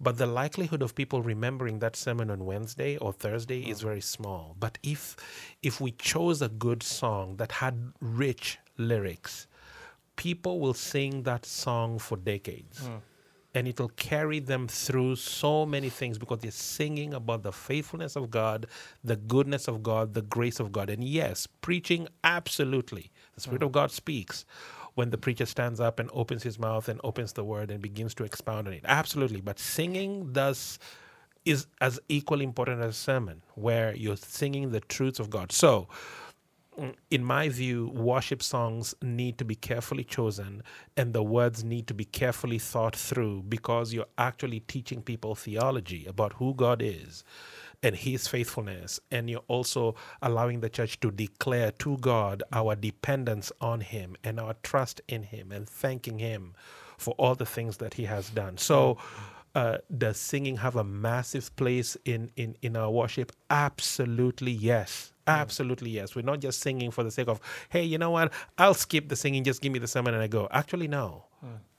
[0.00, 3.84] but the likelihood of people remembering that sermon on Wednesday or Thursday is mm.
[3.84, 4.56] very small.
[4.58, 5.16] But if
[5.62, 9.46] if we chose a good song that had rich lyrics,
[10.16, 12.80] people will sing that song for decades.
[12.82, 13.00] Mm.
[13.56, 18.28] And it'll carry them through so many things because they're singing about the faithfulness of
[18.28, 18.66] God,
[19.04, 20.90] the goodness of God, the grace of God.
[20.90, 23.12] And yes, preaching, absolutely.
[23.36, 23.66] The Spirit mm.
[23.66, 24.44] of God speaks
[24.94, 28.14] when the preacher stands up and opens his mouth and opens the word and begins
[28.14, 28.82] to expound on it.
[28.84, 29.40] Absolutely.
[29.40, 30.78] But singing does
[31.44, 35.52] is as equally important as a sermon where you're singing the truths of God.
[35.52, 35.88] So
[37.10, 40.62] in my view, worship songs need to be carefully chosen
[40.96, 46.06] and the words need to be carefully thought through because you're actually teaching people theology
[46.06, 47.24] about who God is
[47.84, 48.98] and his faithfulness.
[49.10, 54.40] And you're also allowing the church to declare to God our dependence on him and
[54.40, 56.54] our trust in him and thanking him
[56.96, 58.56] for all the things that he has done.
[58.56, 58.98] So,
[59.54, 63.30] uh, does singing have a massive place in, in, in our worship?
[63.50, 65.12] Absolutely yes.
[65.26, 66.16] Absolutely yes.
[66.16, 68.32] We're not just singing for the sake of, hey, you know what?
[68.58, 70.48] I'll skip the singing, just give me the sermon and I go.
[70.50, 71.24] Actually, no.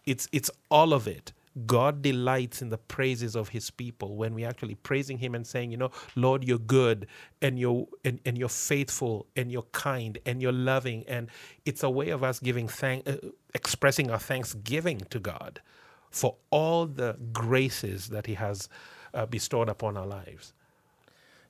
[0.06, 1.34] It's it's all of it.
[1.66, 5.72] God delights in the praises of his people when we're actually praising him and saying,
[5.72, 7.08] you know, Lord, you're good
[7.42, 11.06] and you're and, and you're faithful and you're kind and you're loving.
[11.08, 11.30] And
[11.66, 13.18] it's a way of us giving thank uh,
[13.54, 15.62] expressing our thanksgiving to God
[16.12, 18.70] for all the graces that he has
[19.14, 20.54] uh, bestowed upon our lives.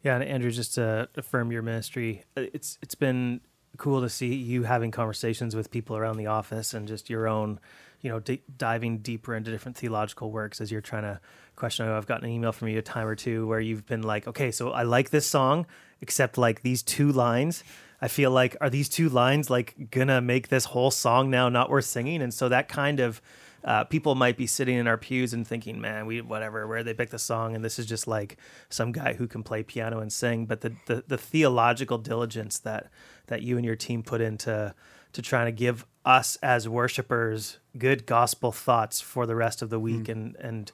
[0.04, 3.42] Yeah, and Andrew, just to affirm your ministry, uh, it's it's been
[3.78, 7.60] cool to see you having conversations with people around the office and just your own,
[8.06, 11.20] you know, d- diving deeper into different theological works as you're trying to
[11.56, 11.88] question.
[11.88, 14.28] Know I've gotten an email from you a time or two where you've been like,
[14.28, 15.66] okay, so I like this song,
[16.02, 17.64] except like these two lines.
[18.00, 21.72] I feel like are these two lines like gonna make this whole song now not
[21.72, 22.22] worth singing?
[22.22, 23.24] And so that kind of
[23.64, 26.94] uh, people might be sitting in our pews and thinking, "Man, we whatever, where they
[26.94, 28.38] pick the song, and this is just like
[28.70, 32.92] some guy who can play piano and sing." But the the, the theological diligence that
[33.26, 34.76] that you and your team put into
[35.16, 39.80] to trying to give us as worshipers good gospel thoughts for the rest of the
[39.80, 40.72] week and and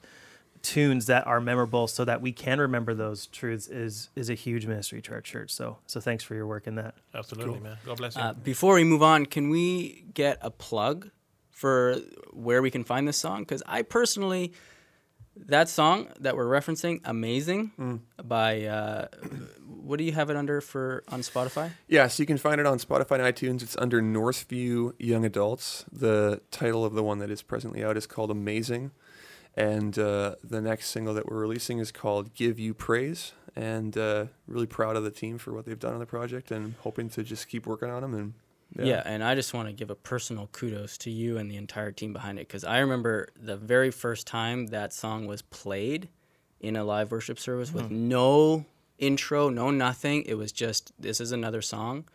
[0.62, 4.66] tunes that are memorable so that we can remember those truths is is a huge
[4.68, 7.78] ministry to our church so so thanks for your work in that Absolutely, man.
[7.86, 8.22] God bless you.
[8.22, 11.10] Uh, before we move on, can we get a plug
[11.50, 11.96] for
[12.32, 13.42] where we can find this song?
[13.42, 14.54] Because I personally,
[15.36, 19.08] that song that we're referencing, "Amazing" by uh,
[19.66, 21.72] what do you have it under for on Spotify?
[21.88, 23.62] Yeah, so you can find it on Spotify and iTunes.
[23.62, 25.86] It's under Northview Young Adults.
[25.92, 28.92] The title of the one that is presently out is called Amazing.
[29.56, 33.34] And uh, the next single that we're releasing is called Give You Praise.
[33.54, 36.76] And uh, really proud of the team for what they've done on the project and
[36.80, 38.14] hoping to just keep working on them.
[38.14, 38.34] And
[38.76, 39.02] Yeah.
[39.06, 42.14] and I just want to give a personal kudos to you and the entire team
[42.14, 46.10] behind it because I remember the very first time that song was played
[46.62, 48.08] in a live worship service with mm-hmm.
[48.08, 48.66] no
[48.98, 50.24] intro, no nothing.
[50.24, 52.06] It was just this is another song.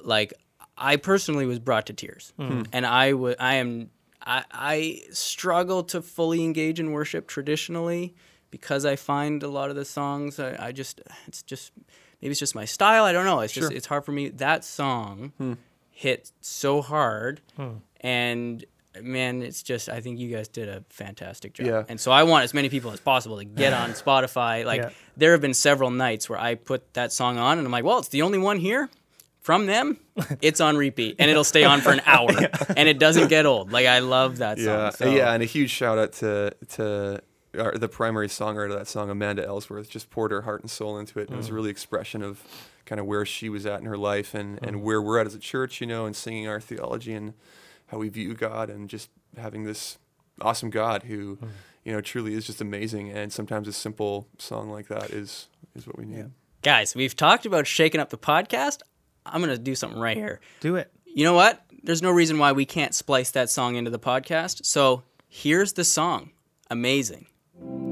[0.00, 0.32] Like
[0.76, 2.62] I personally was brought to tears, mm-hmm.
[2.72, 3.90] and I would I am
[4.20, 8.14] I I struggle to fully engage in worship traditionally
[8.50, 11.72] because I find a lot of the songs I, I just it's just
[12.22, 13.04] maybe it's just my style.
[13.04, 13.40] I don't know.
[13.40, 13.76] It's just Sure.
[13.76, 14.28] it's hard for me.
[14.28, 15.54] That song hmm.
[15.90, 17.74] hit so hard, hmm.
[18.00, 18.64] and
[19.00, 21.66] man, it's just I think you guys did a fantastic job.
[21.66, 21.82] Yeah.
[21.88, 24.64] And so I want as many people as possible to get on Spotify.
[24.64, 24.90] Like Yeah.
[25.16, 27.98] there have been several nights where I put that song on and I'm like, well,
[27.98, 28.90] it's the only one here
[29.40, 29.98] from them.
[30.42, 32.30] It's on repeat and it'll stay on for an hour
[32.76, 33.72] and it doesn't get old.
[33.72, 34.66] Like I love that song.
[34.66, 37.22] Yeah, So, yeah, and a huge shout out to to
[37.58, 39.88] our, the primary songwriter of that song, Amanda Ellsworth.
[39.88, 41.28] Just poured her heart and soul into it.
[41.28, 41.54] And It was mm.
[41.54, 42.42] really expression of
[42.84, 44.66] kind of where she was at in her life and mm.
[44.66, 47.34] and where we're at as a church, you know, and singing our theology and
[47.88, 49.98] how we view God and just having this
[50.40, 51.48] awesome God who, mm.
[51.84, 53.10] you know, truly is just amazing.
[53.10, 56.30] And sometimes a simple song like that is is what we need.
[56.62, 58.80] Guys, we've talked about shaking up the podcast.
[59.26, 60.40] I'm going to do something right here.
[60.60, 60.92] Do it.
[61.04, 61.64] You know what?
[61.82, 64.64] There's no reason why we can't splice that song into the podcast.
[64.64, 66.30] So here's the song.
[66.70, 67.26] Amazing.
[67.64, 67.91] Thank you.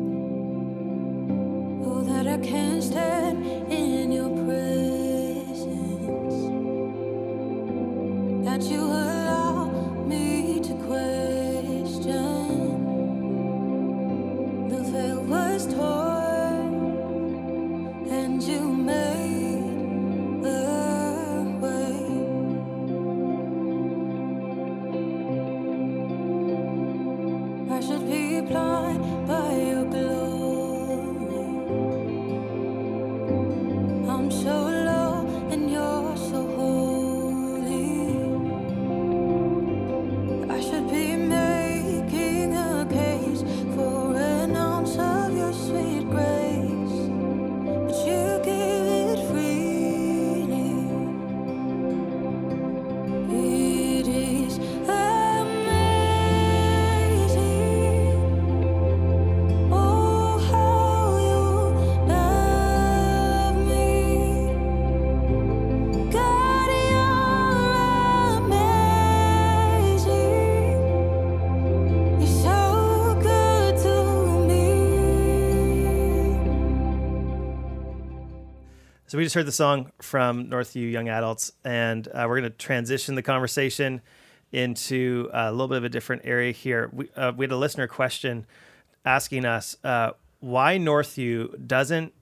[79.11, 82.56] So we just heard the song from Northview Young Adults, and uh, we're going to
[82.56, 84.02] transition the conversation
[84.52, 86.88] into a little bit of a different area here.
[86.92, 88.46] We, uh, we had a listener question
[89.04, 92.12] asking us uh, why Northview doesn't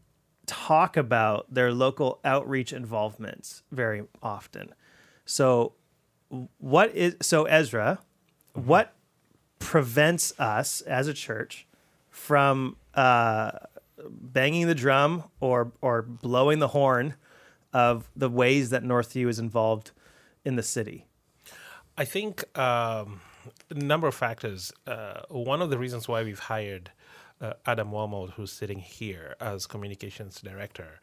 [0.46, 4.72] talk about their local outreach involvements very often.
[5.26, 5.74] So,
[6.56, 7.98] what is so Ezra?
[8.54, 8.94] What
[9.58, 11.66] prevents us as a church
[12.08, 13.50] from uh,
[14.08, 17.14] banging the drum or or blowing the horn
[17.72, 19.90] of the ways that Northview is involved
[20.44, 21.06] in the city.
[21.96, 23.20] I think um,
[23.70, 24.72] a number of factors.
[24.86, 26.90] Uh, one of the reasons why we've hired
[27.40, 31.00] uh, Adam Walmold, who's sitting here as communications director,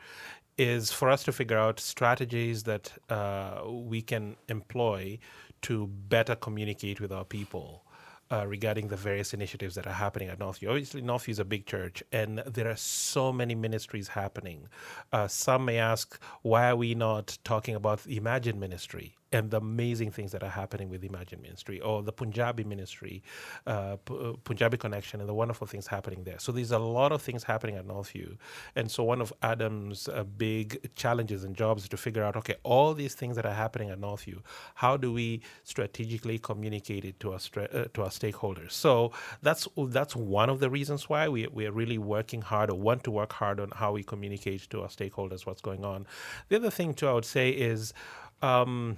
[0.57, 5.19] is for us to figure out strategies that uh, we can employ
[5.63, 7.84] to better communicate with our people.
[8.31, 10.67] Uh, regarding the various initiatives that are happening at Northview.
[10.67, 14.67] Obviously, Northview is a big church, and there are so many ministries happening.
[15.13, 19.57] Uh, some may ask, why are we not talking about the Imagine ministry and the
[19.57, 23.21] amazing things that are happening with Imagine Ministry or the Punjabi Ministry,
[23.67, 26.39] uh, P- Punjabi Connection, and the wonderful things happening there.
[26.39, 28.37] So there's a lot of things happening at Northview,
[28.77, 32.55] and so one of Adam's uh, big challenges and jobs is to figure out, okay,
[32.63, 34.39] all these things that are happening at Northview,
[34.75, 38.71] how do we strategically communicate it to our stra- uh, to our stakeholders?
[38.71, 39.11] So
[39.41, 39.67] that's
[39.97, 43.11] that's one of the reasons why we we are really working hard or want to
[43.11, 46.07] work hard on how we communicate to our stakeholders what's going on.
[46.49, 47.93] The other thing too, I would say is.
[48.41, 48.97] Um,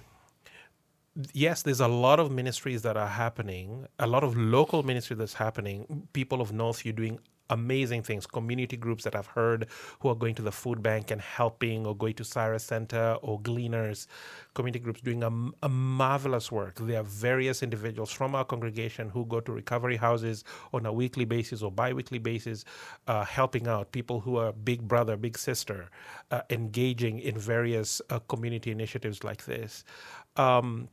[1.33, 5.33] yes, there's a lot of ministries that are happening, a lot of local ministry that's
[5.33, 6.07] happening.
[6.13, 8.27] People of North, are doing amazing things.
[8.27, 9.67] Community groups that I've heard
[9.99, 13.39] who are going to the food bank and helping, or going to Cyrus Center or
[13.39, 14.07] Gleaners.
[14.53, 15.31] Community groups doing a,
[15.63, 16.75] a marvelous work.
[16.75, 20.43] There are various individuals from our congregation who go to recovery houses
[20.73, 22.65] on a weekly basis or bi-weekly basis,
[23.07, 25.89] uh, helping out people who are big brother, big sister,
[26.31, 29.83] uh, engaging in various uh, community initiatives like this.
[30.35, 30.89] Um,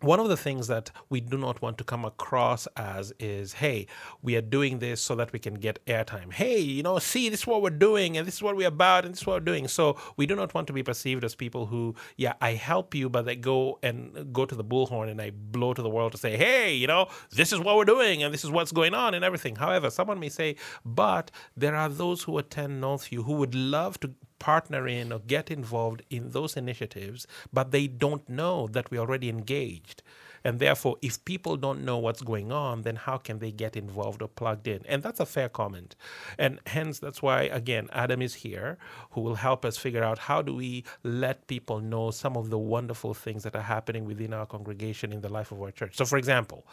[0.00, 3.86] one of the things that we do not want to come across as is hey
[4.22, 6.32] we are doing this so that we can get airtime.
[6.32, 9.04] Hey you know see this is what we're doing and this is what we're about
[9.04, 9.68] and this is what we're doing.
[9.68, 13.08] So we do not want to be perceived as people who yeah i help you
[13.08, 16.18] but they go and go to the bullhorn and i blow to the world to
[16.18, 19.14] say hey you know this is what we're doing and this is what's going on
[19.14, 19.56] and everything.
[19.56, 24.14] However someone may say but there are those who attend northview who would love to
[24.44, 27.26] partner in or get involved in those initiatives,
[27.56, 30.02] but they don't know that we're already engaged.
[30.46, 34.20] And therefore, if people don't know what's going on, then how can they get involved
[34.20, 34.80] or plugged in?
[34.86, 35.96] And that's a fair comment.
[36.38, 38.76] And hence, that's why, again, Adam is here,
[39.12, 42.58] who will help us figure out how do we let people know some of the
[42.58, 45.96] wonderful things that are happening within our congregation in the life of our church.
[45.96, 46.66] So, for example,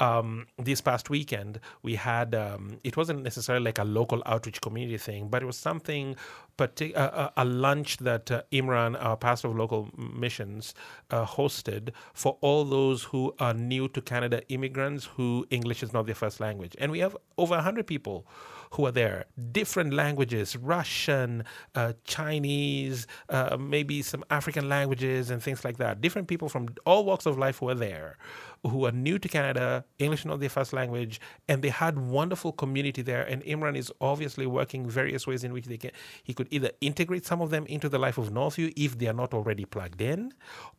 [0.00, 4.98] um, this past weekend, we had, um, it wasn't necessarily like a local outreach community
[4.98, 6.16] thing, but it was something,
[6.56, 10.74] partic- uh, a, lunch that uh, Imran, our pastor of local missions,
[11.10, 16.06] uh, hosted for all those who are new to Canada immigrants who English is not
[16.06, 16.74] their first language.
[16.78, 18.26] And we have over 100 people
[18.72, 21.44] who are there, different languages Russian,
[21.74, 26.00] uh, Chinese, uh, maybe some African languages and things like that.
[26.00, 28.16] Different people from all walks of life who are there,
[28.64, 33.02] who are new to Canada, English not their first language, and they had wonderful community
[33.02, 33.22] there.
[33.22, 35.90] And Imran is obviously working various ways in which they can
[36.22, 39.12] he could either integrate some of them into the life of Northview if they are
[39.12, 40.32] not already plugged in,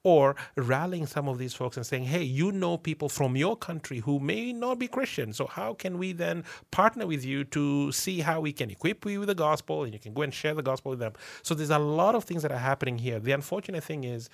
[0.03, 3.99] or rallying some of these folks and saying, hey, you know people from your country
[3.99, 5.33] who may not be Christian.
[5.33, 9.19] So how can we then partner with you to see how we can equip you
[9.19, 11.13] with the gospel and you can go and share the gospel with them?
[11.41, 13.19] So there's a lot of things that are happening here.
[13.19, 14.29] The unfortunate thing is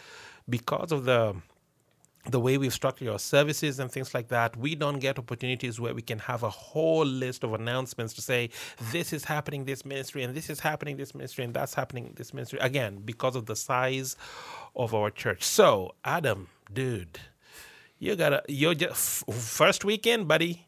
[0.48, 1.36] because of the
[2.32, 5.94] the way we've structured our services and things like that, we don't get opportunities where
[5.94, 8.50] we can have a whole list of announcements to say,
[8.92, 12.34] this is happening this ministry, and this is happening this ministry, and that's happening this
[12.34, 12.60] ministry.
[12.62, 14.16] Again, because of the size
[14.76, 15.44] of our church.
[15.44, 17.20] So, Adam, dude,
[18.00, 20.66] you gotta, you're just first weekend, buddy.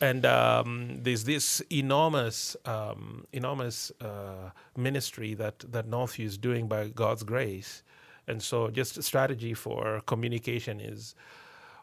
[0.00, 6.88] And um, there's this enormous, um, enormous uh, ministry that that Northview is doing by
[6.88, 7.84] God's grace
[8.26, 11.14] and so, just strategy for communication is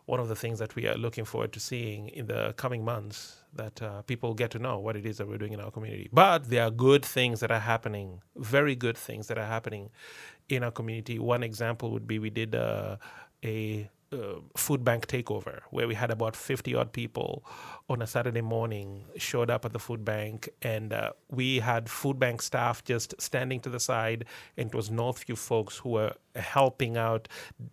[0.05, 3.37] one of the things that we are looking forward to seeing in the coming months
[3.53, 6.09] that uh, people get to know what it is that we're doing in our community.
[6.11, 9.89] But there are good things that are happening, very good things that are happening
[10.49, 11.19] in our community.
[11.19, 12.97] One example would be we did uh,
[13.43, 17.45] a uh, food bank takeover where we had about 50 odd people
[17.89, 22.19] on a Saturday morning showed up at the food bank and uh, we had food
[22.19, 24.25] bank staff just standing to the side
[24.57, 27.27] and it was Northview folks who were helping out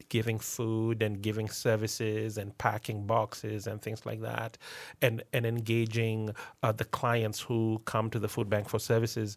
[0.08, 4.58] giving food and giving services and packing boxes and things like that
[5.02, 6.30] and and engaging
[6.62, 9.36] uh, the clients who come to the food bank for services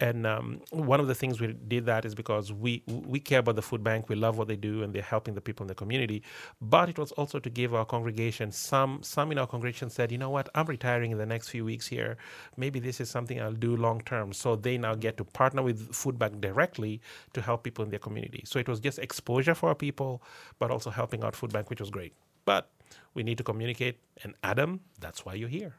[0.00, 3.56] and um, one of the things we did that is because we we care about
[3.56, 4.08] the food bank.
[4.08, 6.22] We love what they do, and they're helping the people in the community.
[6.60, 10.18] But it was also to give our congregation some some in our congregation said, you
[10.18, 12.18] know what, I'm retiring in the next few weeks here.
[12.56, 14.32] Maybe this is something I'll do long term.
[14.32, 17.00] So they now get to partner with food bank directly
[17.34, 18.42] to help people in their community.
[18.46, 20.22] So it was just exposure for our people,
[20.58, 22.14] but also helping out food bank, which was great.
[22.44, 22.70] But
[23.14, 23.98] we need to communicate.
[24.24, 25.74] And Adam, that's why you're here.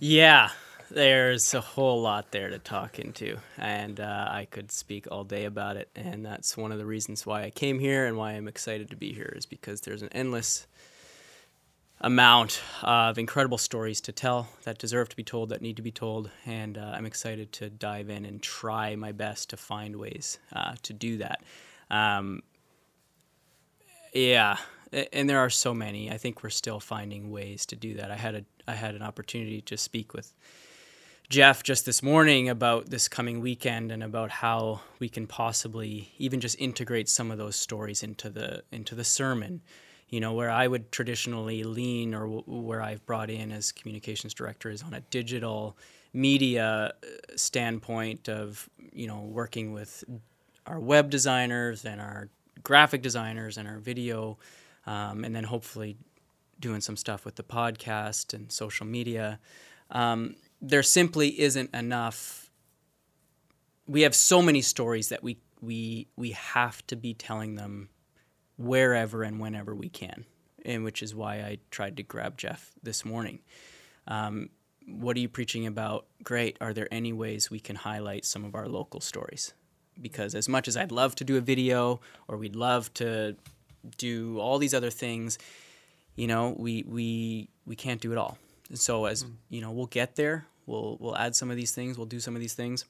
[0.00, 0.50] Yeah,
[0.90, 5.44] there's a whole lot there to talk into, and uh, I could speak all day
[5.44, 5.88] about it.
[5.94, 8.96] And that's one of the reasons why I came here and why I'm excited to
[8.96, 10.66] be here is because there's an endless
[12.00, 15.90] amount of incredible stories to tell that deserve to be told, that need to be
[15.90, 20.38] told, and uh, I'm excited to dive in and try my best to find ways
[20.52, 21.42] uh, to do that.
[21.90, 22.42] Um,
[24.12, 24.58] yeah,
[25.12, 26.10] and there are so many.
[26.10, 28.10] I think we're still finding ways to do that.
[28.10, 30.34] I had a I had an opportunity to speak with
[31.28, 36.40] Jeff just this morning about this coming weekend and about how we can possibly even
[36.40, 39.60] just integrate some of those stories into the into the sermon.
[40.08, 44.32] You know, where I would traditionally lean or w- where I've brought in as communications
[44.32, 45.76] director is on a digital
[46.14, 47.06] media uh,
[47.36, 50.04] standpoint of, you know, working with
[50.66, 52.30] our web designers and our
[52.62, 54.38] graphic designers and our video,
[54.86, 55.98] um, and then hopefully
[56.58, 59.38] doing some stuff with the podcast and social media.
[59.90, 62.50] Um, there simply isn't enough.
[63.86, 67.88] We have so many stories that we we we have to be telling them
[68.56, 70.24] wherever and whenever we can,
[70.64, 73.40] and which is why I tried to grab Jeff this morning.
[74.06, 74.50] Um,
[74.86, 76.06] what are you preaching about?
[76.22, 76.56] Great.
[76.60, 79.52] Are there any ways we can highlight some of our local stories?
[80.00, 83.36] Because as much as I'd love to do a video or we'd love to
[83.96, 85.38] do all these other things,
[86.16, 88.38] you know, we we we can't do it all.
[88.68, 89.32] And so as hmm.
[89.48, 90.46] you know, we'll get there.
[90.66, 91.96] We'll we'll add some of these things.
[91.96, 92.84] We'll do some of these things.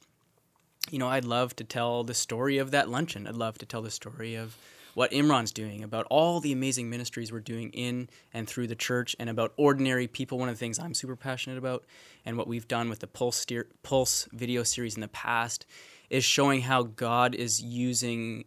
[0.90, 3.26] You know, I'd love to tell the story of that luncheon.
[3.26, 4.56] I'd love to tell the story of
[4.94, 9.14] what Imran's doing, about all the amazing ministries we're doing in and through the church,
[9.20, 10.38] and about ordinary people.
[10.38, 11.84] One of the things I'm super passionate about,
[12.24, 15.66] and what we've done with the Pulse, steer, Pulse video series in the past,
[16.10, 18.44] is showing how God is using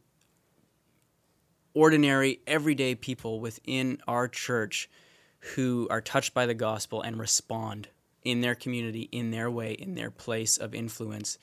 [1.73, 4.89] ordinary, everyday people within our church
[5.55, 7.89] who are touched by the gospel and respond
[8.23, 11.37] in their community, in their way, in their place of influence.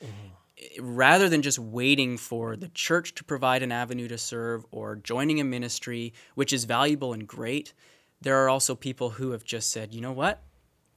[0.79, 5.39] rather than just waiting for the church to provide an avenue to serve or joining
[5.39, 7.73] a ministry, which is valuable and great,
[8.21, 10.43] there are also people who have just said, you know what?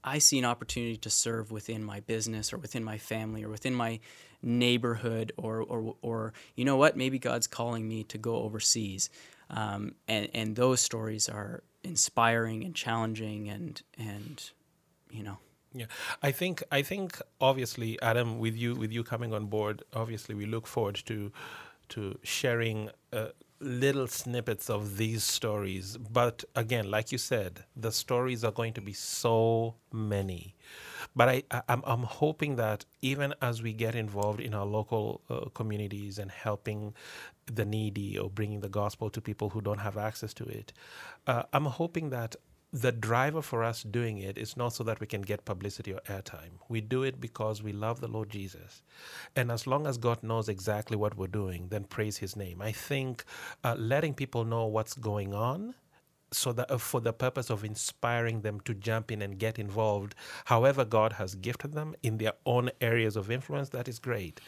[0.04, 3.74] I see an opportunity to serve within my business or within my family or within
[3.74, 4.00] my
[4.42, 6.96] neighborhood or, or, or you know what?
[6.96, 9.10] Maybe God's calling me to go overseas.
[9.48, 14.50] Um, and, and those stories are inspiring and challenging and, and
[15.10, 15.38] you know,
[15.74, 15.86] Yeah,
[16.22, 20.46] I think I think obviously Adam, with you with you coming on board, obviously we
[20.46, 21.32] look forward to
[21.90, 23.28] to sharing uh,
[23.60, 25.96] little snippets of these stories.
[25.96, 30.54] But again, like you said, the stories are going to be so many.
[31.16, 35.22] But I, I I'm I'm hoping that even as we get involved in our local
[35.30, 36.94] uh, communities and helping
[37.46, 40.72] the needy or bringing the gospel to people who don't have access to it,
[41.26, 42.36] uh, I'm hoping that
[42.72, 46.00] the driver for us doing it is not so that we can get publicity or
[46.08, 46.52] airtime.
[46.68, 48.82] We do it because we love the Lord Jesus.
[49.36, 52.62] And as long as God knows exactly what we're doing, then praise his name.
[52.62, 53.24] I think
[53.64, 55.74] uh, letting people know what's going on
[56.32, 60.14] so that uh, for the purpose of inspiring them to jump in and get involved
[60.46, 64.40] however god has gifted them in their own areas of influence that is great.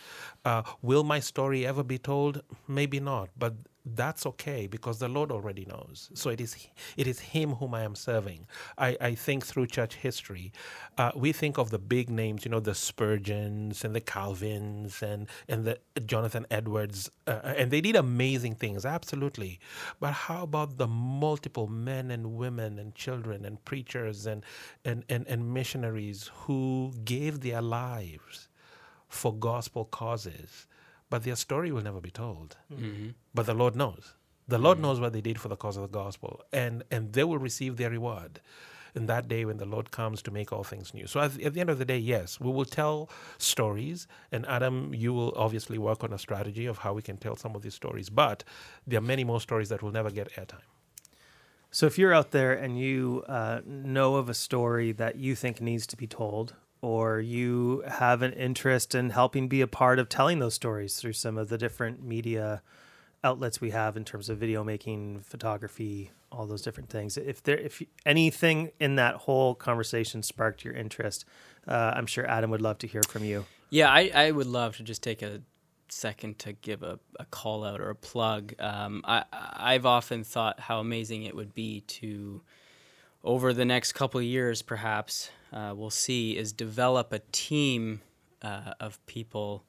[0.44, 2.42] Uh, will my story ever be told?
[2.68, 3.54] Maybe not but
[3.84, 6.10] that's okay because the lord already knows.
[6.14, 6.56] So it is
[6.96, 8.46] it is him whom i am serving.
[8.78, 10.52] I, I think through church history
[10.96, 15.28] uh, we think of the big names you know the spurgeons and the calvins and
[15.48, 19.60] and the jonathan edwards uh, and they did amazing things absolutely.
[20.00, 24.44] But how about the multiple men and women and children and preachers and
[24.84, 28.48] and and, and missionaries who gave their lives
[29.08, 30.66] for gospel causes
[31.10, 32.56] but their story will never be told.
[32.68, 32.84] Hmm.
[32.84, 33.08] Mm-hmm.
[33.34, 34.14] But the lord knows.
[34.48, 34.82] The lord hmm.
[34.84, 37.76] knows what they did for the cause of the gospel and and they will receive
[37.76, 38.40] their reward
[38.94, 41.06] in that day when the lord comes to make all things new.
[41.06, 44.94] So at, at the end of the day yes we will tell stories and adam
[44.94, 47.74] you will obviously work on a strategy of how we can tell some of these
[47.74, 48.44] stories but
[48.86, 50.68] there are many more stories that will never get airtime.
[51.74, 55.60] So if you're out there and you uh, know of a story that you think
[55.60, 56.54] needs to be told,
[56.84, 61.14] or you have an interest in helping be a part of telling those stories through
[61.14, 62.60] some of the different media
[63.24, 67.16] outlets we have in terms of video making, photography, all those different things.
[67.16, 71.24] If there, if anything in that whole conversation sparked your interest,
[71.66, 73.46] uh, I'm sure Adam would love to hear from you.
[73.70, 75.40] Yeah, I, I would love to just take a
[75.88, 78.52] second to give a, a call out or a plug.
[78.58, 82.42] Um, I, I've often thought how amazing it would be to,
[83.24, 88.02] over the next couple years, perhaps, uh, we'll see, is develop a team
[88.42, 89.64] uh, of people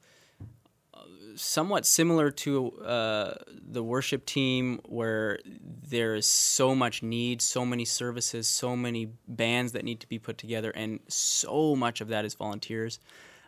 [0.94, 1.00] uh,
[1.36, 5.40] somewhat similar to uh, the worship team where
[5.90, 10.20] there is so much need, so many services, so many bands that need to be
[10.20, 13.00] put together, and so much of that is volunteers.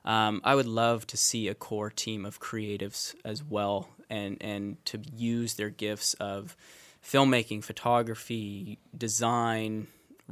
[0.05, 4.77] Um, I would love to see a core team of creatives as well, and and
[4.85, 6.55] to use their gifts of
[7.03, 9.87] filmmaking, photography, design,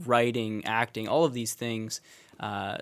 [0.05, 2.01] writing, acting, all of these things.
[2.39, 2.77] Uh,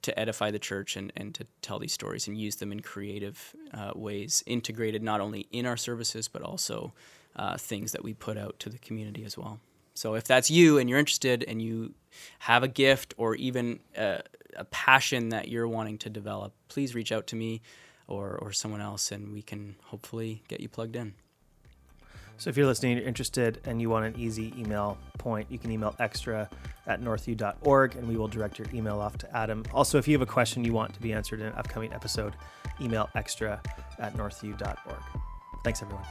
[0.00, 3.54] to edify the church and, and to tell these stories and use them in creative
[3.74, 6.92] uh, ways, integrated not only in our services, but also
[7.36, 9.60] uh, things that we put out to the community as well.
[9.94, 11.94] So if that's you and you're interested and you
[12.38, 14.22] have a gift or even a,
[14.56, 17.60] a passion that you're wanting to develop, please reach out to me
[18.06, 21.14] or, or someone else and we can hopefully get you plugged in.
[22.38, 25.72] So if you're listening, you're interested, and you want an easy email point, you can
[25.72, 26.48] email extra
[26.86, 29.64] at northview.org and we will direct your email off to Adam.
[29.74, 32.34] Also, if you have a question you want to be answered in an upcoming episode,
[32.80, 33.60] email extra
[33.98, 35.02] at northview.org.
[35.64, 36.04] Thanks, everyone.